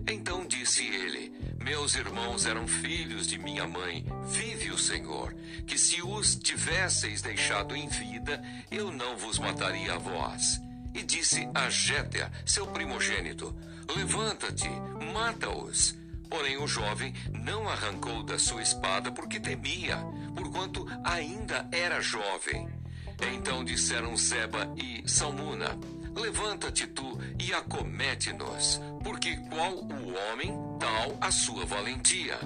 Então 0.08 0.46
disse 0.46 0.86
ele: 0.86 1.32
Meus 1.58 1.96
irmãos 1.96 2.46
eram 2.46 2.64
filhos 2.68 3.26
de 3.26 3.36
minha 3.36 3.66
mãe. 3.66 4.06
Vive 4.28 4.70
o 4.70 4.78
Senhor, 4.78 5.34
que 5.66 5.76
se 5.76 6.00
os 6.00 6.36
tivesseis 6.36 7.20
deixado 7.20 7.74
em 7.74 7.88
vida, 7.88 8.40
eu 8.70 8.92
não 8.92 9.16
vos 9.16 9.36
mataria 9.40 9.94
a 9.94 9.98
vós. 9.98 10.60
E 10.94 11.02
disse 11.02 11.48
a 11.52 11.68
Jéter, 11.68 12.30
seu 12.46 12.64
primogênito: 12.68 13.52
Levanta-te, 13.96 14.70
mata-os. 15.12 15.98
Porém 16.30 16.56
o 16.56 16.68
jovem 16.68 17.12
não 17.32 17.68
arrancou 17.68 18.22
da 18.22 18.38
sua 18.38 18.62
espada 18.62 19.10
porque 19.10 19.40
temia, 19.40 19.96
porquanto 20.36 20.86
ainda 21.02 21.68
era 21.72 22.00
jovem. 22.00 22.83
Então 23.20 23.64
disseram 23.64 24.16
Seba 24.16 24.72
e 24.76 25.02
Salmuna: 25.08 25.78
Levanta-te 26.14 26.86
tu 26.86 27.18
e 27.38 27.52
acomete-nos, 27.52 28.80
porque 29.02 29.36
qual 29.48 29.74
o 29.74 30.14
homem, 30.32 30.52
tal 30.78 31.16
a 31.20 31.30
sua 31.30 31.64
valentia. 31.64 32.38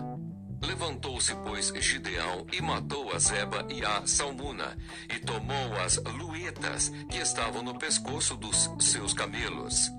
Levantou-se, 0.61 1.35
pois, 1.37 1.73
Gideão 1.79 2.47
e 2.53 2.61
matou 2.61 3.13
a 3.15 3.19
Zeba 3.19 3.67
e 3.71 3.85
a 3.85 4.07
Salmuna, 4.07 4.77
e 5.09 5.19
tomou 5.21 5.75
as 5.85 5.99
luetas 5.99 6.89
que 7.09 7.19
estavam 7.19 7.63
no 7.63 7.79
pescoço 7.79 8.37
dos 8.37 8.69
seus 8.81 9.15
camelos. 9.15 9.98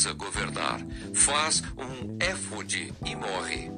Recusa 0.00 0.12
governar, 0.14 0.80
faz 1.14 1.62
um 1.76 2.16
éfode 2.20 2.92
e 3.04 3.14
morre. 3.14 3.70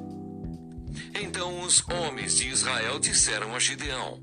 Então 1.19 1.61
os 1.61 1.83
homens 1.89 2.37
de 2.37 2.47
Israel 2.47 2.99
disseram 2.99 3.53
a 3.55 3.59
Gideão: 3.59 4.21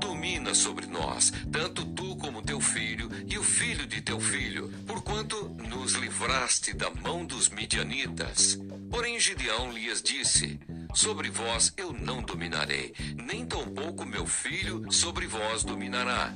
Domina 0.00 0.54
sobre 0.54 0.86
nós, 0.86 1.32
tanto 1.50 1.84
tu 1.84 2.16
como 2.16 2.42
teu 2.42 2.60
filho 2.60 3.08
e 3.26 3.38
o 3.38 3.42
filho 3.42 3.86
de 3.86 4.00
teu 4.00 4.18
filho, 4.18 4.72
porquanto 4.86 5.48
nos 5.68 5.92
livraste 5.92 6.72
da 6.72 6.90
mão 6.90 7.24
dos 7.24 7.48
midianitas. 7.48 8.58
Porém 8.90 9.20
Gideão 9.20 9.72
lhes 9.72 10.02
disse: 10.02 10.58
Sobre 10.94 11.30
vós 11.30 11.72
eu 11.76 11.92
não 11.92 12.22
dominarei, 12.22 12.94
nem 13.26 13.44
tampouco 13.44 14.06
meu 14.06 14.26
filho 14.26 14.90
sobre 14.90 15.26
vós 15.26 15.64
dominará. 15.64 16.32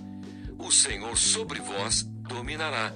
O 0.58 0.70
Senhor 0.70 1.16
sobre 1.16 1.60
vós 1.60 2.02
dominará. 2.02 2.92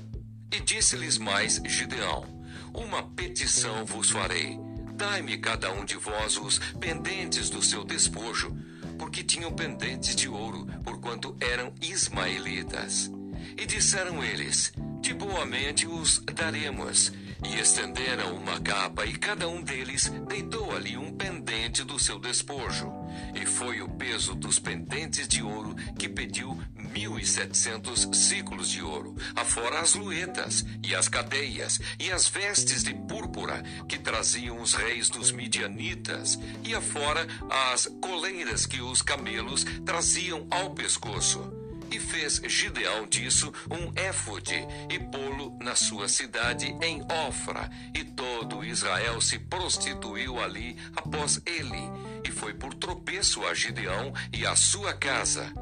E 0.53 0.61
disse-lhes 0.61 1.17
mais 1.17 1.61
Gideão: 1.65 2.27
Uma 2.75 3.03
petição 3.03 3.85
vos 3.85 4.11
farei. 4.11 4.59
Dai-me 4.95 5.39
cada 5.39 5.73
um 5.73 5.85
de 5.85 5.97
vós 5.97 6.37
os 6.37 6.59
pendentes 6.79 7.49
do 7.49 7.63
seu 7.63 7.85
despojo, 7.85 8.55
porque 8.99 9.23
tinham 9.23 9.53
pendentes 9.53 10.15
de 10.15 10.29
ouro, 10.29 10.67
porquanto 10.85 11.37
eram 11.41 11.73
ismaelitas. 11.81 13.11
E 13.57 13.65
disseram 13.65 14.23
eles: 14.25 14.73
De 15.01 15.15
boamente 15.15 15.87
os 15.87 16.19
daremos. 16.35 17.13
E 17.43 17.59
estenderam 17.59 18.37
uma 18.37 18.61
capa, 18.61 19.07
e 19.07 19.17
cada 19.17 19.49
um 19.49 19.63
deles 19.63 20.13
deitou 20.29 20.77
ali 20.77 20.99
um 20.99 21.11
pendente 21.13 21.83
do 21.83 21.99
seu 21.99 22.19
despojo. 22.19 22.93
E 23.35 23.47
foi 23.47 23.81
o 23.81 23.89
peso 23.89 24.35
dos 24.35 24.59
pendentes 24.59 25.27
de 25.27 25.43
ouro 25.43 25.75
que 25.99 26.07
pediu 26.07 26.61
1.700 26.95 28.15
ciclos 28.15 28.69
de 28.69 28.83
ouro, 28.83 29.15
afora 29.35 29.81
as 29.81 29.95
luetas 29.95 30.65
e 30.83 30.95
as 30.95 31.09
cadeias 31.09 31.81
e 31.99 32.11
as 32.11 32.29
vestes 32.29 32.83
de 32.83 32.95
púrpura 32.95 33.63
que 33.89 33.99
traziam 33.99 34.61
os 34.61 34.75
reis 34.75 35.09
dos 35.09 35.31
midianitas, 35.31 36.39
e 36.65 36.75
afora 36.75 37.27
as 37.73 37.87
coleiras 38.01 38.67
que 38.67 38.81
os 38.81 39.03
camelos 39.03 39.65
traziam 39.85 40.47
ao 40.51 40.71
pescoço. 40.71 41.61
E 41.91 41.99
fez 41.99 42.41
Gideão 42.47 43.07
disso 43.09 43.53
um 43.69 43.93
éfode 43.97 44.55
e 44.89 44.99
pô-lo 44.99 45.59
na 45.61 45.75
sua 45.75 46.09
cidade 46.09 46.67
em 46.81 47.03
Ofra, 47.27 47.69
e 47.93 48.05
todo 48.05 48.65
Israel 48.65 49.21
se 49.21 49.39
prostituiu 49.41 50.41
ali 50.41 50.77
após 50.95 51.41
ele, 51.45 51.83
e 52.25 52.31
foi 52.31 52.55
por 52.55 52.75
tropeço 52.75 53.45
a 53.45 53.55
Gideão 53.55 54.13
e 54.33 54.47
a 54.47 54.55
sua 54.55 54.93
casa. 54.93 55.53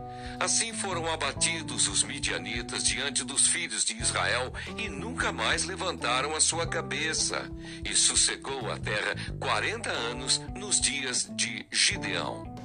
Assim 0.41 0.73
foram 0.73 1.11
abatidos 1.13 1.89
os 1.89 2.03
midianitas 2.03 2.85
diante 2.85 3.25
dos 3.25 3.47
filhos 3.47 3.85
de 3.85 3.95
Israel 3.97 4.53
e 4.77 4.89
nunca 4.89 5.33
mais 5.33 5.65
levantaram 5.65 6.35
a 6.35 6.41
sua 6.41 6.67
cabeça. 6.67 7.51
E 7.85 7.95
sossegou 7.95 8.71
a 8.71 8.79
terra 8.79 9.15
quarenta 9.41 9.91
anos 9.91 10.41
nos 10.55 10.81
dias 10.81 11.29
de 11.35 11.67
Gideão. 11.71 12.57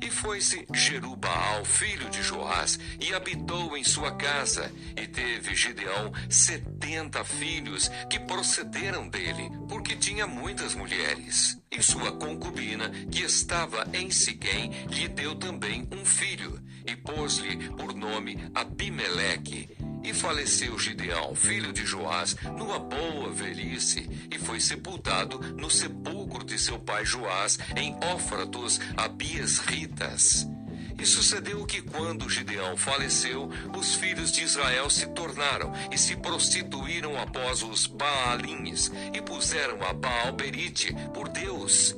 E 0.00 0.10
foi-se 0.10 0.64
Jerubaal, 0.72 1.64
filho 1.64 2.08
de 2.08 2.22
Joás, 2.22 2.78
e 3.00 3.12
habitou 3.12 3.76
em 3.76 3.82
sua 3.82 4.12
casa. 4.12 4.72
E 4.96 5.08
teve 5.08 5.56
Gideão 5.56 6.12
setenta 6.30 7.24
filhos 7.24 7.90
que 8.08 8.20
procederam 8.20 9.08
dele, 9.08 9.50
porque 9.68 9.96
tinha 9.96 10.24
muitas 10.24 10.74
mulheres. 10.74 11.58
E 11.70 11.82
sua 11.82 12.12
concubina, 12.12 12.88
que 13.10 13.22
estava 13.22 13.86
em 13.92 14.08
Siquém, 14.08 14.70
lhe 14.88 15.08
deu 15.08 15.34
também 15.34 15.88
um 15.90 16.04
filho, 16.04 16.60
e 16.88 16.96
pôs-lhe 16.96 17.68
por 17.70 17.94
nome 17.94 18.38
Abimeleque. 18.54 19.68
E 20.02 20.14
faleceu 20.14 20.78
Gideão, 20.78 21.34
filho 21.34 21.72
de 21.72 21.84
Joás, 21.84 22.34
numa 22.56 22.78
boa 22.78 23.30
velhice, 23.30 24.08
e 24.30 24.38
foi 24.38 24.58
sepultado 24.58 25.38
no 25.56 25.70
sepulcro 25.70 26.44
de 26.44 26.58
seu 26.58 26.78
pai 26.78 27.04
Joás, 27.04 27.58
em 27.76 27.94
Ofra 28.14 28.46
dos 28.46 28.80
Abias 28.96 29.58
Ritas. 29.58 30.48
E 30.98 31.04
sucedeu 31.04 31.64
que, 31.66 31.82
quando 31.82 32.28
Gideão 32.28 32.76
faleceu, 32.76 33.50
os 33.76 33.94
filhos 33.94 34.32
de 34.32 34.42
Israel 34.42 34.88
se 34.88 35.06
tornaram 35.08 35.72
e 35.92 35.98
se 35.98 36.16
prostituíram 36.16 37.20
após 37.20 37.62
os 37.62 37.86
Baalins 37.86 38.90
e 39.12 39.20
puseram 39.20 39.80
a 39.84 39.92
Baal 39.92 40.32
Berite 40.32 40.92
por 41.12 41.28
Deus. 41.28 41.94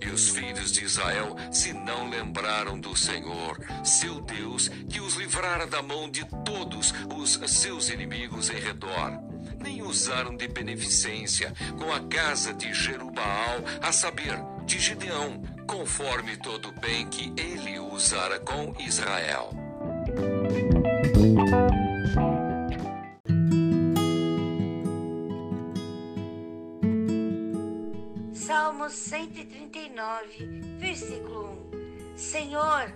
E 0.00 0.08
os 0.08 0.30
filhos 0.30 0.72
de 0.72 0.84
Israel 0.84 1.36
se 1.50 1.72
não 1.72 2.08
lembraram 2.08 2.78
do 2.78 2.96
Senhor, 2.96 3.58
seu 3.84 4.20
Deus, 4.20 4.68
que 4.88 5.00
os 5.00 5.14
livrara 5.14 5.66
da 5.66 5.82
mão 5.82 6.10
de 6.10 6.24
todos 6.44 6.94
os 7.14 7.38
seus 7.50 7.88
inimigos 7.90 8.50
em 8.50 8.58
redor. 8.58 9.20
Nem 9.62 9.82
usaram 9.82 10.36
de 10.36 10.48
beneficência 10.48 11.52
com 11.78 11.92
a 11.92 12.00
casa 12.00 12.54
de 12.54 12.72
Jerubaal, 12.72 13.58
a 13.82 13.92
saber, 13.92 14.38
de 14.64 14.78
Gideão, 14.78 15.42
conforme 15.66 16.36
todo 16.36 16.70
o 16.70 16.80
bem 16.80 17.06
que 17.08 17.32
ele 17.36 17.78
usara 17.78 18.40
com 18.40 18.74
Israel. 18.80 19.50
Salmos 28.32 28.92
139, 30.00 30.78
versículo 30.78 31.58
1. 32.14 32.16
Senhor, 32.16 32.92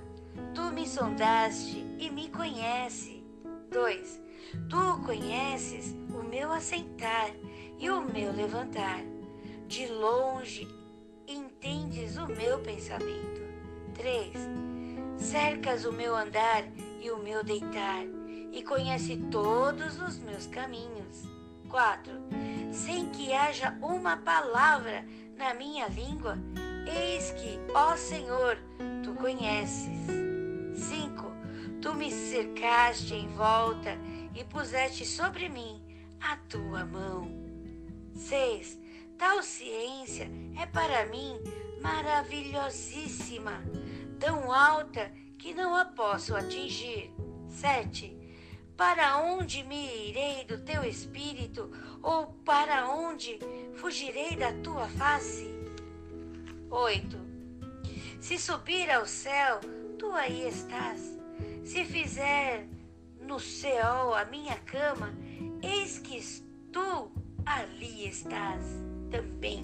tu 0.54 0.62
me 0.72 0.86
sondaste 0.86 1.84
e 1.98 2.08
me 2.10 2.28
conhece. 2.30 3.22
2. 3.70 4.22
Tu 4.70 5.02
conheces 5.04 5.94
o 6.10 6.22
meu 6.22 6.50
assentar 6.50 7.30
e 7.78 7.90
o 7.90 8.00
meu 8.00 8.32
levantar. 8.32 9.00
De 9.66 9.86
longe 9.86 10.66
entendes 11.26 12.16
o 12.16 12.26
meu 12.26 12.58
pensamento. 12.60 13.42
3. 13.94 14.32
Cercas 15.18 15.84
o 15.84 15.92
meu 15.92 16.16
andar 16.16 16.64
e 17.00 17.10
o 17.10 17.18
meu 17.18 17.44
deitar, 17.44 18.04
e 18.52 18.62
conhece 18.62 19.16
todos 19.30 20.00
os 20.00 20.18
meus 20.18 20.46
caminhos. 20.46 21.22
4. 21.68 22.12
Sem 22.72 23.10
que 23.10 23.32
haja 23.32 23.76
uma 23.82 24.16
palavra 24.16 25.04
na 25.36 25.54
minha 25.54 25.86
língua, 25.88 26.38
eis 26.86 27.30
que, 27.32 27.58
ó 27.74 27.96
Senhor, 27.96 28.58
tu 29.02 29.14
conheces. 29.14 30.06
5. 30.74 31.32
Tu 31.80 31.94
me 31.94 32.10
cercaste 32.10 33.14
em 33.14 33.28
volta 33.28 33.98
e 34.34 34.44
puseste 34.44 35.04
sobre 35.04 35.48
mim 35.48 35.82
a 36.20 36.36
tua 36.48 36.84
mão. 36.84 37.28
6. 38.14 38.78
Tal 39.18 39.42
ciência 39.42 40.28
é 40.60 40.66
para 40.66 41.06
mim 41.06 41.38
maravilhosíssima, 41.80 43.62
tão 44.18 44.52
alta 44.52 45.12
que 45.38 45.54
não 45.54 45.76
a 45.76 45.84
posso 45.84 46.34
atingir. 46.34 47.12
7. 47.48 48.16
Para 48.76 49.18
onde 49.18 49.62
me 49.62 50.08
irei 50.08 50.44
do 50.44 50.58
teu 50.58 50.82
espírito, 50.82 51.70
ou 52.02 52.26
para 52.44 52.88
onde 52.88 53.38
fugirei 53.74 54.34
da 54.34 54.52
tua 54.54 54.88
face? 54.88 55.53
8. 56.74 57.16
Se 58.20 58.36
subir 58.36 58.90
ao 58.90 59.06
céu, 59.06 59.60
tu 59.96 60.10
aí 60.10 60.48
estás. 60.48 61.16
Se 61.64 61.84
fizer 61.84 62.66
no 63.20 63.38
céu 63.38 64.12
a 64.12 64.24
minha 64.24 64.56
cama, 64.56 65.14
eis 65.62 66.00
que 66.00 66.20
tu 66.72 67.12
ali 67.46 68.08
estás 68.08 68.64
também. 69.08 69.62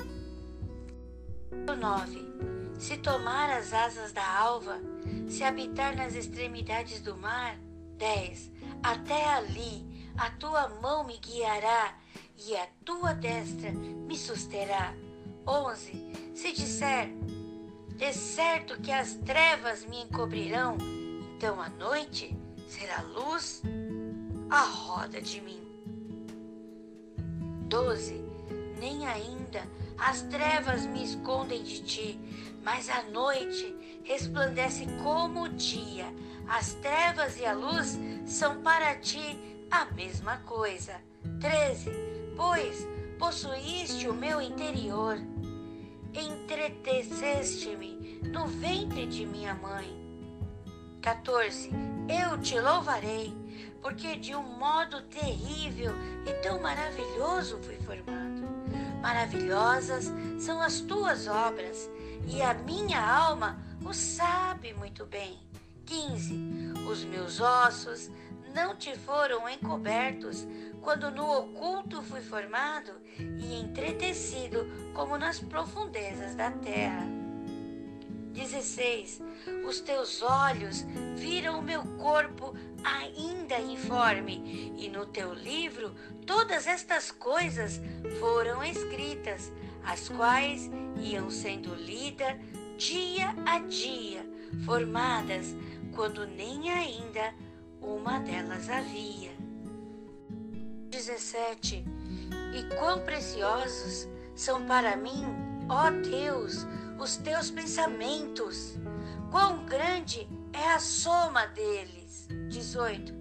9. 1.67 2.79
Se 2.79 2.97
tomar 2.99 3.51
as 3.51 3.73
asas 3.73 4.13
da 4.13 4.39
alva, 4.39 4.79
se 5.29 5.43
habitar 5.43 5.97
nas 5.97 6.15
extremidades 6.15 7.01
do 7.01 7.17
mar, 7.17 7.59
10. 7.99 8.53
Até 8.85 9.27
ali 9.31 10.09
a 10.17 10.31
tua 10.31 10.69
mão 10.81 11.03
me 11.03 11.19
guiará 11.19 11.93
e 12.39 12.57
a 12.57 12.69
tua 12.85 13.15
destra 13.15 13.73
me 13.73 14.17
susterá. 14.17 14.95
11. 15.45 16.20
Se 16.41 16.53
disser, 16.53 17.11
de 17.97 18.15
certo 18.15 18.81
que 18.81 18.91
as 18.91 19.13
trevas 19.13 19.85
me 19.85 20.05
encobrirão, 20.05 20.79
então 21.37 21.61
a 21.61 21.69
noite 21.69 22.35
será 22.67 23.03
luz 23.03 23.61
à 24.49 24.63
roda 24.63 25.21
de 25.21 25.39
mim. 25.43 25.61
12. 27.69 28.25
Nem 28.79 29.07
ainda 29.07 29.69
as 29.99 30.23
trevas 30.23 30.87
me 30.87 31.05
escondem 31.05 31.63
de 31.63 31.83
ti, 31.83 32.19
mas 32.65 32.89
a 32.89 33.03
noite 33.03 34.01
resplandece 34.03 34.87
como 35.03 35.43
o 35.43 35.49
dia. 35.51 36.07
As 36.49 36.73
trevas 36.77 37.39
e 37.39 37.45
a 37.45 37.53
luz 37.53 37.99
são 38.25 38.63
para 38.63 38.95
ti 38.95 39.39
a 39.71 39.85
mesma 39.93 40.39
coisa. 40.39 41.03
13. 41.39 41.91
Pois 42.35 42.89
possuíste 43.19 44.09
o 44.09 44.15
meu 44.15 44.41
interior, 44.41 45.19
entreteceste-me 46.15 48.21
no 48.25 48.47
ventre 48.47 49.07
de 49.07 49.27
minha 49.27 49.55
mãe. 49.55 49.99
14. 51.01 51.71
Eu 52.09 52.39
te 52.39 52.61
louvarei, 52.61 53.33
porque 53.81 54.17
de 54.17 54.35
um 54.35 54.43
modo 54.43 55.01
terrível 55.03 55.93
e 56.27 56.33
tão 56.43 56.61
maravilhoso 56.61 57.59
fui 57.63 57.77
formado. 57.77 58.43
Maravilhosas 59.01 60.13
são 60.39 60.61
as 60.61 60.81
tuas 60.81 61.27
obras, 61.27 61.89
e 62.27 62.43
a 62.43 62.53
minha 62.53 63.01
alma 63.01 63.59
o 63.85 63.95
sabe 63.95 64.75
muito 64.75 65.07
bem. 65.07 65.39
15. 65.87 66.35
Os 66.89 67.05
meus 67.05 67.41
ossos 67.41 68.11
não 68.55 68.77
te 68.77 68.97
foram 68.97 69.49
encobertos 69.49 70.47
quando 70.81 71.11
no 71.11 71.31
oculto 71.39 72.03
fui 72.03 72.21
formado 72.21 72.93
e 73.19 73.61
entretecido 73.61 74.67
como 74.95 75.19
nas 75.19 75.39
profundezas 75.39 76.35
da 76.35 76.51
terra. 76.51 77.07
16. 78.33 79.21
Os 79.67 79.81
teus 79.81 80.23
olhos 80.23 80.87
viram 81.17 81.59
o 81.59 81.63
meu 81.63 81.83
corpo 81.99 82.55
ainda 82.85 83.59
informe, 83.59 84.73
e 84.79 84.89
no 84.89 85.05
teu 85.07 85.35
livro 85.35 85.95
todas 86.27 86.67
estas 86.67 87.11
coisas 87.11 87.81
foram 88.19 88.63
escritas, 88.65 89.53
as 89.85 90.09
quais 90.09 90.71
iam 90.99 91.31
sendo 91.31 91.75
lidas 91.75 92.37
dia 92.79 93.35
a 93.45 93.59
dia, 93.59 94.25
formadas 94.65 95.55
quando 95.95 96.27
nem 96.27 96.71
ainda 96.71 97.35
uma 97.81 98.19
delas 98.21 98.69
havia. 98.69 99.31
17. 100.91 101.85
E 102.55 102.77
quão 102.77 103.01
preciosos 103.05 104.09
são 104.35 104.67
para 104.67 104.97
mim, 104.97 105.25
ó 105.69 105.91
Deus, 105.91 106.67
os 106.99 107.17
teus 107.17 107.51
pensamentos, 107.51 108.77
quão 109.31 109.65
grande 109.65 110.29
é 110.53 110.73
a 110.73 110.79
soma 110.79 111.47
deles. 111.47 112.29
18. 112.49 113.15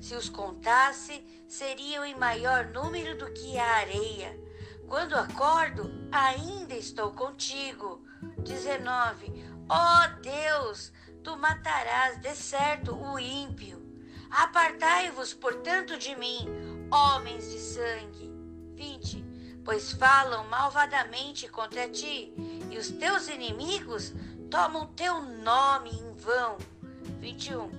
Se 0.00 0.14
os 0.14 0.28
contasse, 0.28 1.24
seriam 1.48 2.04
em 2.04 2.14
maior 2.16 2.66
número 2.66 3.16
do 3.16 3.32
que 3.32 3.58
a 3.58 3.76
areia. 3.76 4.38
Quando 4.86 5.14
acordo, 5.14 5.90
ainda 6.12 6.74
estou 6.74 7.12
contigo. 7.12 8.04
19. 8.38 9.32
Ó 9.68 10.06
Deus, 10.20 10.92
tu 11.22 11.36
matarás 11.38 12.20
de 12.20 12.34
certo 12.34 12.94
o 12.94 13.18
ímpio. 13.18 13.83
Apartai-vos, 14.34 15.32
portanto, 15.32 15.96
de 15.96 16.16
mim, 16.16 16.48
homens 16.90 17.52
de 17.52 17.58
sangue. 17.60 18.34
20. 18.74 19.24
Pois 19.64 19.92
falam 19.92 20.44
malvadamente 20.48 21.46
contra 21.48 21.88
ti, 21.88 22.34
e 22.68 22.76
os 22.76 22.90
teus 22.90 23.28
inimigos 23.28 24.12
tomam 24.50 24.88
teu 24.88 25.22
nome 25.22 25.90
em 25.90 26.14
vão. 26.14 26.58
21. 27.20 27.70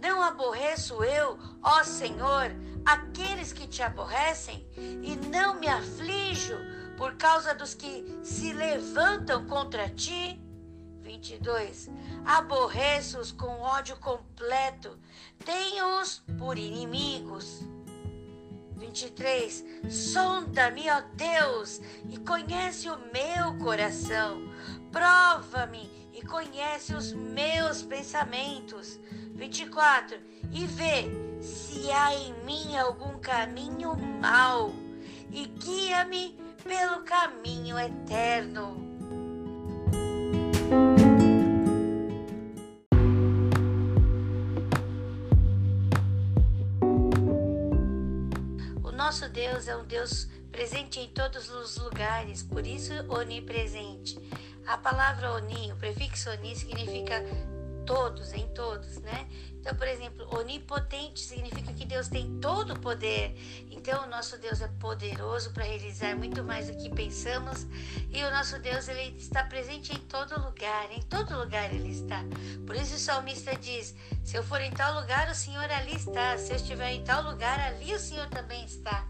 Não 0.00 0.20
aborreço 0.20 1.04
eu, 1.04 1.38
ó 1.62 1.84
Senhor, 1.84 2.50
aqueles 2.84 3.52
que 3.52 3.68
te 3.68 3.80
aborrecem, 3.80 4.66
e 4.76 5.14
não 5.28 5.54
me 5.54 5.68
aflijo 5.68 6.56
por 6.96 7.14
causa 7.14 7.54
dos 7.54 7.74
que 7.74 8.04
se 8.24 8.52
levantam 8.52 9.46
contra 9.46 9.88
ti. 9.90 10.42
22. 11.02 11.88
Aborreço-os 12.24 13.30
com 13.30 13.60
ódio 13.60 13.96
completo, 13.98 14.98
tenho-os 15.44 16.22
por 16.38 16.58
inimigos. 16.58 17.62
23. 18.76 19.64
Sonda-me, 19.88 20.88
ó 20.90 21.02
Deus, 21.14 21.80
e 22.08 22.18
conhece 22.18 22.88
o 22.88 22.98
meu 23.12 23.56
coração. 23.58 24.40
Prova-me 24.92 25.90
e 26.12 26.22
conhece 26.22 26.94
os 26.94 27.12
meus 27.12 27.82
pensamentos. 27.82 29.00
24. 29.34 30.18
E 30.52 30.66
vê 30.66 31.04
se 31.40 31.90
há 31.90 32.14
em 32.14 32.32
mim 32.44 32.76
algum 32.76 33.18
caminho 33.18 33.96
mau, 34.20 34.72
e 35.30 35.46
guia-me 35.46 36.38
pelo 36.64 37.02
caminho 37.02 37.78
eterno. 37.78 38.85
Nosso 48.96 49.28
Deus 49.28 49.68
é 49.68 49.76
um 49.76 49.84
Deus 49.84 50.26
presente 50.50 50.98
em 50.98 51.08
todos 51.08 51.50
os 51.50 51.76
lugares, 51.76 52.42
por 52.42 52.66
isso 52.66 52.92
onipresente. 53.08 54.18
A 54.66 54.78
palavra 54.78 55.32
oni, 55.32 55.70
o 55.70 55.76
prefixo 55.76 56.30
oni 56.30 56.56
significa 56.56 57.22
todos, 57.84 58.32
em 58.32 58.48
todos, 58.54 58.96
né? 59.00 59.28
Então, 59.66 59.74
por 59.74 59.88
exemplo, 59.88 60.38
onipotente 60.38 61.18
significa 61.18 61.72
que 61.72 61.84
Deus 61.84 62.06
tem 62.06 62.38
todo 62.38 62.74
o 62.74 62.78
poder. 62.78 63.36
Então, 63.68 64.04
o 64.04 64.06
nosso 64.06 64.38
Deus 64.38 64.60
é 64.60 64.68
poderoso 64.78 65.50
para 65.50 65.64
realizar 65.64 66.14
muito 66.14 66.44
mais 66.44 66.68
do 66.68 66.76
que 66.76 66.88
pensamos. 66.88 67.66
E 68.08 68.22
o 68.22 68.30
nosso 68.30 68.60
Deus, 68.60 68.86
ele 68.86 69.18
está 69.18 69.42
presente 69.42 69.92
em 69.92 69.98
todo 69.98 70.40
lugar. 70.40 70.88
Em 70.92 71.02
todo 71.02 71.36
lugar 71.36 71.74
ele 71.74 71.90
está. 71.90 72.22
Por 72.64 72.76
isso 72.76 72.94
o 72.94 72.98
salmista 72.98 73.56
diz: 73.56 73.92
Se 74.22 74.36
eu 74.36 74.44
for 74.44 74.60
em 74.60 74.70
tal 74.70 75.00
lugar, 75.00 75.28
o 75.28 75.34
Senhor 75.34 75.68
ali 75.68 75.96
está. 75.96 76.38
Se 76.38 76.52
eu 76.52 76.56
estiver 76.56 76.92
em 76.92 77.02
tal 77.02 77.24
lugar, 77.24 77.58
ali 77.58 77.92
o 77.92 77.98
Senhor 77.98 78.28
também 78.28 78.64
está. 78.64 79.04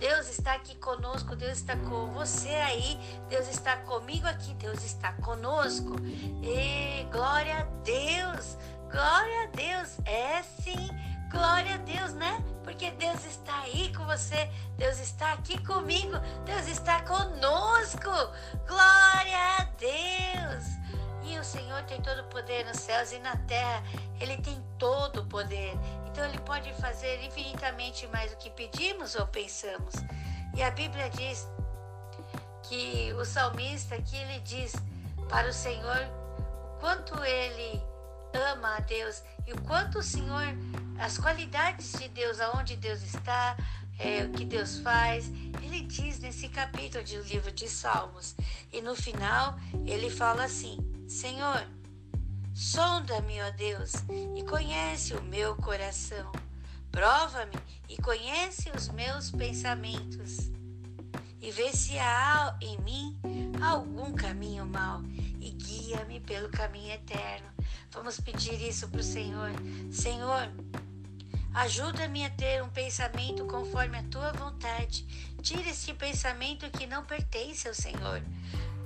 Deus 0.00 0.30
está 0.30 0.54
aqui 0.54 0.74
conosco, 0.76 1.36
Deus 1.36 1.58
está 1.58 1.76
com 1.76 2.12
você 2.12 2.54
aí, 2.54 2.98
Deus 3.28 3.46
está 3.48 3.76
comigo 3.78 4.26
aqui, 4.26 4.54
Deus 4.54 4.82
está 4.84 5.12
conosco. 5.12 5.96
E 6.42 7.04
glória 7.12 7.58
a 7.58 7.62
Deus! 7.82 8.56
Glória 8.90 9.42
a 9.42 9.46
Deus, 9.46 9.98
é 10.06 10.42
sim, 10.42 10.88
glória 11.30 11.74
a 11.74 11.78
Deus, 11.78 12.14
né? 12.14 12.42
Porque 12.64 12.90
Deus 12.92 13.24
está 13.24 13.60
aí 13.60 13.92
com 13.94 14.04
você, 14.06 14.50
Deus 14.76 14.98
está 14.98 15.32
aqui 15.34 15.62
comigo, 15.64 16.18
Deus 16.44 16.66
está 16.66 17.02
conosco. 17.02 18.10
Glória 18.66 19.38
a 19.58 19.64
Deus! 19.78 20.64
E 21.24 21.38
o 21.38 21.44
Senhor 21.44 21.82
tem 21.82 22.00
todo 22.00 22.20
o 22.20 22.28
poder 22.28 22.64
nos 22.64 22.78
céus 22.78 23.12
e 23.12 23.18
na 23.18 23.36
terra, 23.36 23.82
Ele 24.18 24.38
tem 24.38 24.62
todo 24.78 25.20
o 25.20 25.26
poder. 25.26 25.74
Então 26.06 26.24
Ele 26.24 26.38
pode 26.38 26.72
fazer 26.74 27.22
infinitamente 27.22 28.06
mais 28.06 28.30
do 28.30 28.38
que 28.38 28.50
pedimos 28.50 29.14
ou 29.14 29.26
pensamos. 29.26 29.94
E 30.54 30.62
a 30.62 30.70
Bíblia 30.70 31.10
diz 31.10 31.46
que 32.62 33.12
o 33.14 33.24
salmista 33.24 33.94
aqui 33.94 34.16
ele 34.16 34.40
diz 34.40 34.74
para 35.28 35.48
o 35.48 35.52
Senhor 35.52 36.08
o 36.64 36.80
quanto 36.80 37.22
ele 37.24 37.82
ama 38.34 38.76
a 38.76 38.80
Deus 38.80 39.22
e 39.46 39.52
o 39.52 39.62
quanto 39.62 39.98
o 39.98 40.02
Senhor, 40.02 40.46
as 40.98 41.16
qualidades 41.18 41.92
de 41.92 42.08
Deus, 42.08 42.40
aonde 42.40 42.76
Deus 42.76 43.02
está, 43.02 43.56
é, 43.98 44.24
o 44.24 44.30
que 44.30 44.44
Deus 44.44 44.78
faz, 44.78 45.28
ele 45.62 45.80
diz 45.80 46.18
nesse 46.20 46.48
capítulo 46.48 47.02
do 47.04 47.22
livro 47.22 47.50
de 47.50 47.68
Salmos. 47.68 48.34
E 48.72 48.80
no 48.80 48.94
final 48.94 49.58
ele 49.86 50.08
fala 50.10 50.44
assim: 50.44 50.78
Senhor, 51.08 51.66
sonda-me, 52.54 53.40
ó 53.42 53.50
Deus, 53.50 53.92
e 54.36 54.42
conhece 54.44 55.14
o 55.14 55.22
meu 55.22 55.56
coração. 55.56 56.30
Prova-me 56.90 57.56
e 57.88 57.96
conhece 57.96 58.70
os 58.70 58.88
meus 58.88 59.30
pensamentos. 59.30 60.50
E 61.40 61.50
vê 61.50 61.72
se 61.72 61.98
há 61.98 62.56
em 62.60 62.78
mim 62.80 63.18
algum 63.62 64.12
caminho 64.12 64.66
mau 64.66 65.02
e 65.40 65.50
guia-me 65.50 66.20
pelo 66.20 66.48
caminho 66.48 66.92
eterno. 66.92 67.47
Vamos 67.92 68.20
pedir 68.20 68.60
isso 68.60 68.88
para 68.88 69.00
o 69.00 69.04
Senhor. 69.04 69.50
Senhor, 69.90 70.50
ajuda-me 71.54 72.24
a 72.24 72.30
ter 72.30 72.62
um 72.62 72.68
pensamento 72.68 73.46
conforme 73.46 73.98
a 73.98 74.02
tua 74.04 74.32
vontade. 74.32 75.06
Tira 75.42 75.70
esse 75.70 75.92
pensamento 75.94 76.70
que 76.70 76.86
não 76.86 77.04
pertence 77.04 77.66
ao 77.66 77.74
Senhor. 77.74 78.22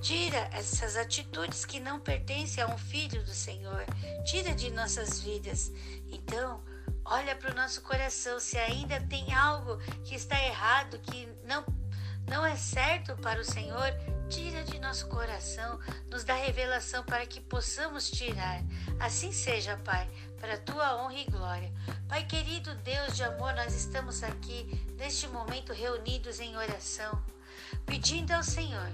Tira 0.01 0.49
essas 0.53 0.97
atitudes 0.97 1.65
que 1.65 1.79
não 1.79 2.01
pertencem 2.01 2.63
a 2.63 2.67
um 2.67 2.79
filho 2.79 3.25
do 3.25 3.35
Senhor. 3.35 3.85
Tira 4.25 4.55
de 4.55 4.71
nossas 4.71 5.21
vidas. 5.21 5.73
Então, 6.09 6.63
olha 7.05 7.37
para 7.37 7.53
o 7.53 7.55
nosso 7.55 7.83
coração 7.83 8.39
se 8.41 8.59
ainda 8.59 9.01
tem 9.01 9.33
algo 9.33 9.79
que 10.05 10.15
está 10.15 10.43
errado, 10.45 10.99
que 10.99 11.29
não 11.45 11.65
não 12.29 12.47
é 12.47 12.57
certo 12.57 13.17
para 13.17 13.41
o 13.41 13.45
Senhor, 13.45 13.93
tira 14.33 14.65
de 14.65 14.79
nosso 14.79 15.09
coração, 15.09 15.79
nos 16.11 16.25
dá 16.25 16.35
revelação 16.35 17.05
para 17.05 17.27
que 17.27 17.39
possamos 17.39 18.11
tirar. 18.11 18.63
Assim 18.99 19.31
seja, 19.31 19.77
Pai, 19.85 20.09
para 20.41 20.55
a 20.55 20.59
tua 20.59 20.97
honra 20.97 21.19
e 21.19 21.25
glória. 21.27 21.71
Pai 22.09 22.25
querido 22.27 22.75
Deus 22.77 23.15
de 23.15 23.23
amor, 23.23 23.53
nós 23.53 23.75
estamos 23.75 24.23
aqui 24.23 24.67
neste 24.97 25.29
momento 25.29 25.75
reunidos 25.75 26.41
em 26.41 26.57
oração, 26.57 27.23
pedindo 27.85 28.33
ao 28.33 28.43
Senhor, 28.43 28.89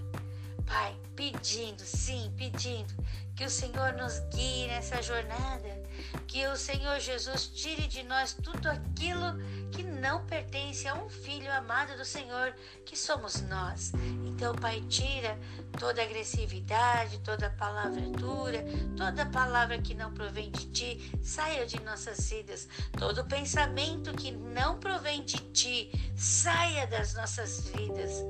Pai, 0.68 0.94
pedindo, 1.16 1.82
sim, 1.82 2.30
pedindo 2.36 2.94
que 3.34 3.44
o 3.44 3.48
Senhor 3.50 3.94
nos 3.94 4.18
guie 4.34 4.66
nessa 4.66 5.00
jornada, 5.00 5.82
que 6.26 6.46
o 6.46 6.56
Senhor 6.56 7.00
Jesus 7.00 7.46
tire 7.46 7.86
de 7.86 8.02
nós 8.02 8.34
tudo 8.34 8.68
aquilo 8.68 9.38
que 9.72 9.82
não 9.82 10.26
pertence 10.26 10.86
a 10.86 10.94
um 10.94 11.08
filho 11.08 11.50
amado 11.52 11.96
do 11.96 12.04
Senhor, 12.04 12.54
que 12.84 12.96
somos 12.96 13.40
nós. 13.42 13.92
Então, 14.26 14.54
Pai, 14.54 14.82
tira 14.88 15.38
toda 15.78 16.02
agressividade, 16.02 17.18
toda 17.20 17.48
palavra 17.50 18.02
dura, 18.02 18.62
toda 18.96 19.24
palavra 19.24 19.80
que 19.80 19.94
não 19.94 20.12
provém 20.12 20.50
de 20.50 20.66
ti, 20.66 21.12
saia 21.22 21.64
de 21.64 21.80
nossas 21.80 22.28
vidas. 22.28 22.68
Todo 22.98 23.24
pensamento 23.24 24.12
que 24.12 24.32
não 24.32 24.78
provém 24.78 25.24
de 25.24 25.38
ti, 25.52 26.12
saia 26.14 26.86
das 26.86 27.14
nossas 27.14 27.68
vidas. 27.70 28.22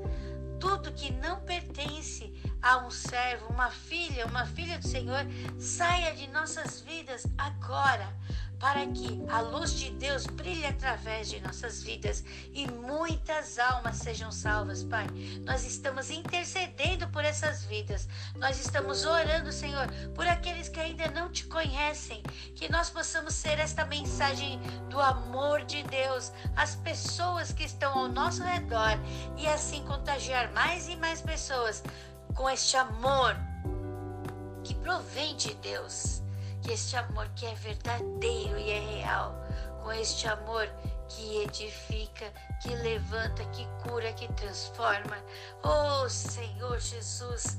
Tudo 0.59 0.91
que 0.91 1.11
não 1.13 1.39
pertence 1.41 2.33
a 2.61 2.77
um 2.85 2.91
servo, 2.91 3.47
uma 3.47 3.69
filha, 3.69 4.25
uma 4.25 4.45
filha 4.45 4.77
do 4.77 4.87
Senhor, 4.87 5.25
saia 5.57 6.13
de 6.15 6.27
nossas 6.27 6.81
vidas 6.81 7.25
agora, 7.37 8.07
para 8.59 8.85
que 8.87 9.23
a 9.29 9.39
luz 9.41 9.73
de 9.73 9.89
Deus 9.91 10.25
brilhe 10.25 10.65
através 10.65 11.29
de 11.29 11.39
nossas 11.39 11.81
vidas 11.81 12.23
e 12.53 12.67
muitas 12.67 13.57
almas 13.57 13.97
sejam 13.97 14.31
salvas, 14.31 14.83
Pai. 14.83 15.07
Nós 15.45 15.65
estamos 15.65 16.09
intercedendo 16.09 17.07
por 17.07 17.23
essas 17.23 17.63
vidas, 17.63 18.07
nós 18.35 18.59
estamos 18.59 19.05
orando, 19.05 19.51
Senhor, 19.51 19.87
por 20.13 20.27
aqueles 20.27 20.67
que 20.67 20.79
ainda 20.79 21.09
não 21.11 21.31
te 21.31 21.45
conhecem, 21.45 22.21
que 22.55 22.69
nós 22.71 22.89
possamos 22.89 23.33
ser 23.33 23.59
esta 23.59 23.85
mensagem 23.85 24.59
do 24.89 24.99
amor 24.99 25.63
de 25.63 25.81
Deus 25.83 26.31
às 26.55 26.75
pessoas 26.75 27.51
que 27.53 27.63
estão 27.63 27.97
ao 27.97 28.07
nosso 28.09 28.43
redor 28.43 28.99
e 29.37 29.47
assim 29.47 29.83
contagiar 29.85 30.51
mais 30.51 30.89
e 30.89 30.95
mais 30.95 31.21
pessoas 31.21 31.81
com 32.35 32.49
este 32.49 32.75
amor 32.77 33.35
que 34.63 34.75
provém 34.75 35.35
de 35.35 35.53
Deus, 35.55 36.21
que 36.61 36.73
este 36.73 36.95
amor 36.97 37.27
que 37.35 37.45
é 37.45 37.55
verdadeiro 37.55 38.57
e 38.57 38.71
é 38.71 38.79
real, 38.79 39.35
com 39.83 39.91
este 39.91 40.27
amor 40.27 40.67
que 41.07 41.43
edifica, 41.43 42.31
que 42.61 42.69
levanta, 42.75 43.43
que 43.45 43.65
cura, 43.83 44.13
que 44.13 44.27
transforma. 44.33 45.17
Oh 45.63 46.07
Senhor 46.09 46.79
Jesus, 46.79 47.57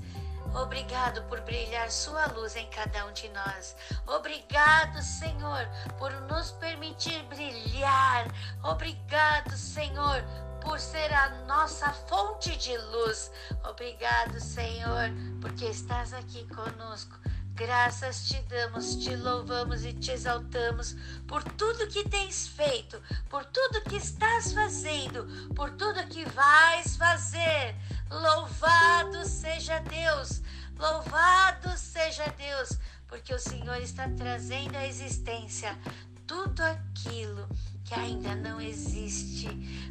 Obrigado 0.55 1.23
por 1.29 1.41
brilhar 1.43 1.91
Sua 1.91 2.27
luz 2.27 2.57
em 2.57 2.69
cada 2.71 3.07
um 3.07 3.13
de 3.13 3.29
nós. 3.29 3.77
Obrigado, 4.07 5.01
Senhor, 5.01 5.69
por 5.97 6.11
nos 6.23 6.51
permitir 6.53 7.23
brilhar. 7.25 8.27
Obrigado, 8.65 9.57
Senhor, 9.57 10.25
por 10.61 10.81
ser 10.81 11.13
a 11.13 11.29
nossa 11.47 11.93
fonte 11.93 12.57
de 12.57 12.77
luz. 12.77 13.31
Obrigado, 13.65 14.41
Senhor, 14.41 15.11
porque 15.41 15.67
estás 15.67 16.13
aqui 16.13 16.45
conosco. 16.49 17.17
Graças 17.61 18.27
te 18.27 18.43
damos, 18.49 18.97
te 18.97 19.15
louvamos 19.15 19.85
e 19.85 19.93
te 19.93 20.13
exaltamos 20.13 20.97
por 21.29 21.45
tudo 21.45 21.87
que 21.89 22.09
tens 22.09 22.49
feito, 22.49 22.99
por 23.29 23.45
tudo 23.45 23.83
que 23.83 23.97
estás 23.97 24.55
fazendo, 24.55 25.27
por 25.55 25.71
tudo 25.73 26.09
que 26.09 26.25
vais 26.31 26.97
fazer. 26.97 27.77
Louvado 28.11 29.27
seja 29.27 29.79
Deus, 29.81 30.41
louvado 30.79 31.77
seja 31.77 32.25
Deus, 32.39 32.79
porque 33.07 33.35
o 33.35 33.39
Senhor 33.39 33.77
está 33.83 34.09
trazendo 34.09 34.79
à 34.79 34.87
existência 34.87 35.79
tudo 36.27 36.63
aquilo 36.63 37.47
que 37.91 37.95
ainda 37.99 38.37
não 38.37 38.61
existe. 38.61 39.49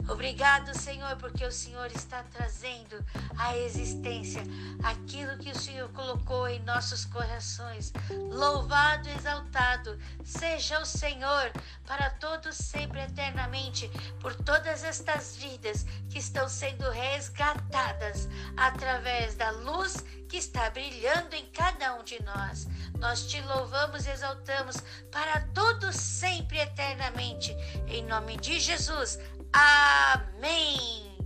Obrigado, 0.08 0.74
Senhor, 0.74 1.18
porque 1.18 1.43
o 1.43 1.52
Senhor 1.52 1.88
está 1.88 2.24
trazendo 2.32 2.95
à 3.38 3.58
existência 3.58 4.41
aquilo 4.82 5.38
que 5.38 5.52
o 5.52 5.60
Senhor 5.60 5.89
colocou 5.89 6.47
em 6.47 6.64
nossos 6.64 7.04
corações. 7.04 7.91
Louvado, 8.32 9.10
exaltado 9.10 10.00
seja 10.24 10.80
o 10.80 10.86
Senhor 10.86 11.52
para 11.86 12.10
todos 12.12 12.56
sempre 12.56 13.02
eternamente 13.02 13.91
por 14.22 14.34
todas 14.34 14.86
estas 14.86 15.36
vidas 15.36 15.86
que 16.10 16.20
estão 16.20 16.47
sendo 16.47 16.89
resgatadas 16.91 18.30
através 18.56 19.36
da 19.36 19.52
luz 19.52 20.06
que 20.30 20.38
está 20.38 20.70
brilhando 20.70 21.36
em 21.36 21.46
cada 21.48 21.96
um 21.96 22.04
de 22.04 22.22
nós. 22.24 22.68
Nós 23.00 23.26
te 23.26 23.42
louvamos 23.42 24.06
e 24.06 24.12
exaltamos 24.12 24.78
para 25.12 25.42
todos 25.56 25.96
sempre 25.96 26.60
eternamente. 26.60 27.52
Em 27.88 28.06
nome 28.06 28.38
de 28.38 28.60
Jesus. 28.60 29.18
Amém. 29.52 31.18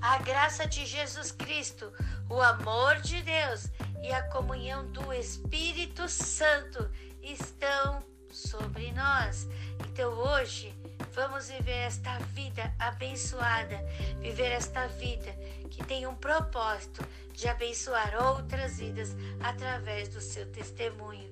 A 0.00 0.18
graça 0.18 0.66
de 0.66 0.86
Jesus 0.86 1.32
Cristo, 1.32 1.92
o 2.30 2.40
amor 2.40 3.00
de 3.00 3.20
Deus 3.22 3.68
e 4.02 4.12
a 4.12 4.22
comunhão 4.28 4.86
do 4.92 5.12
Espírito 5.12 6.08
Santo 6.08 6.88
estão 7.20 8.04
sobre 8.30 8.92
nós. 8.92 9.48
Então 9.88 10.12
hoje 10.12 10.72
vamos 11.12 11.48
viver 11.48 11.86
esta 11.86 12.18
vida 12.18 12.72
abençoada, 12.78 13.78
viver 14.20 14.52
esta 14.52 14.86
vida 14.88 15.34
que 15.74 15.84
tem 15.84 16.06
um 16.06 16.14
propósito 16.14 17.04
de 17.32 17.48
abençoar 17.48 18.14
outras 18.24 18.78
vidas 18.78 19.16
através 19.40 20.08
do 20.08 20.20
seu 20.20 20.46
testemunho. 20.52 21.28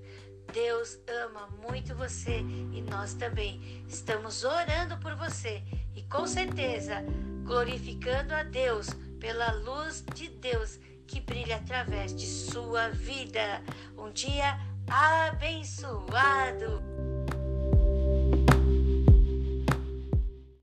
Deus 0.52 0.98
ama 1.22 1.46
muito 1.62 1.94
você 1.94 2.38
e 2.72 2.82
nós 2.82 3.14
também 3.14 3.84
estamos 3.88 4.42
orando 4.42 4.98
por 4.98 5.14
você 5.14 5.62
e 5.94 6.02
com 6.02 6.26
certeza 6.26 7.04
glorificando 7.44 8.34
a 8.34 8.42
Deus 8.42 8.88
pela 9.20 9.52
luz 9.52 10.04
de 10.12 10.28
Deus 10.28 10.80
que 11.06 11.20
brilha 11.20 11.56
através 11.56 12.12
de 12.14 12.26
sua 12.26 12.88
vida. 12.88 13.62
Um 13.96 14.10
dia 14.10 14.58
abençoado. 14.88 16.82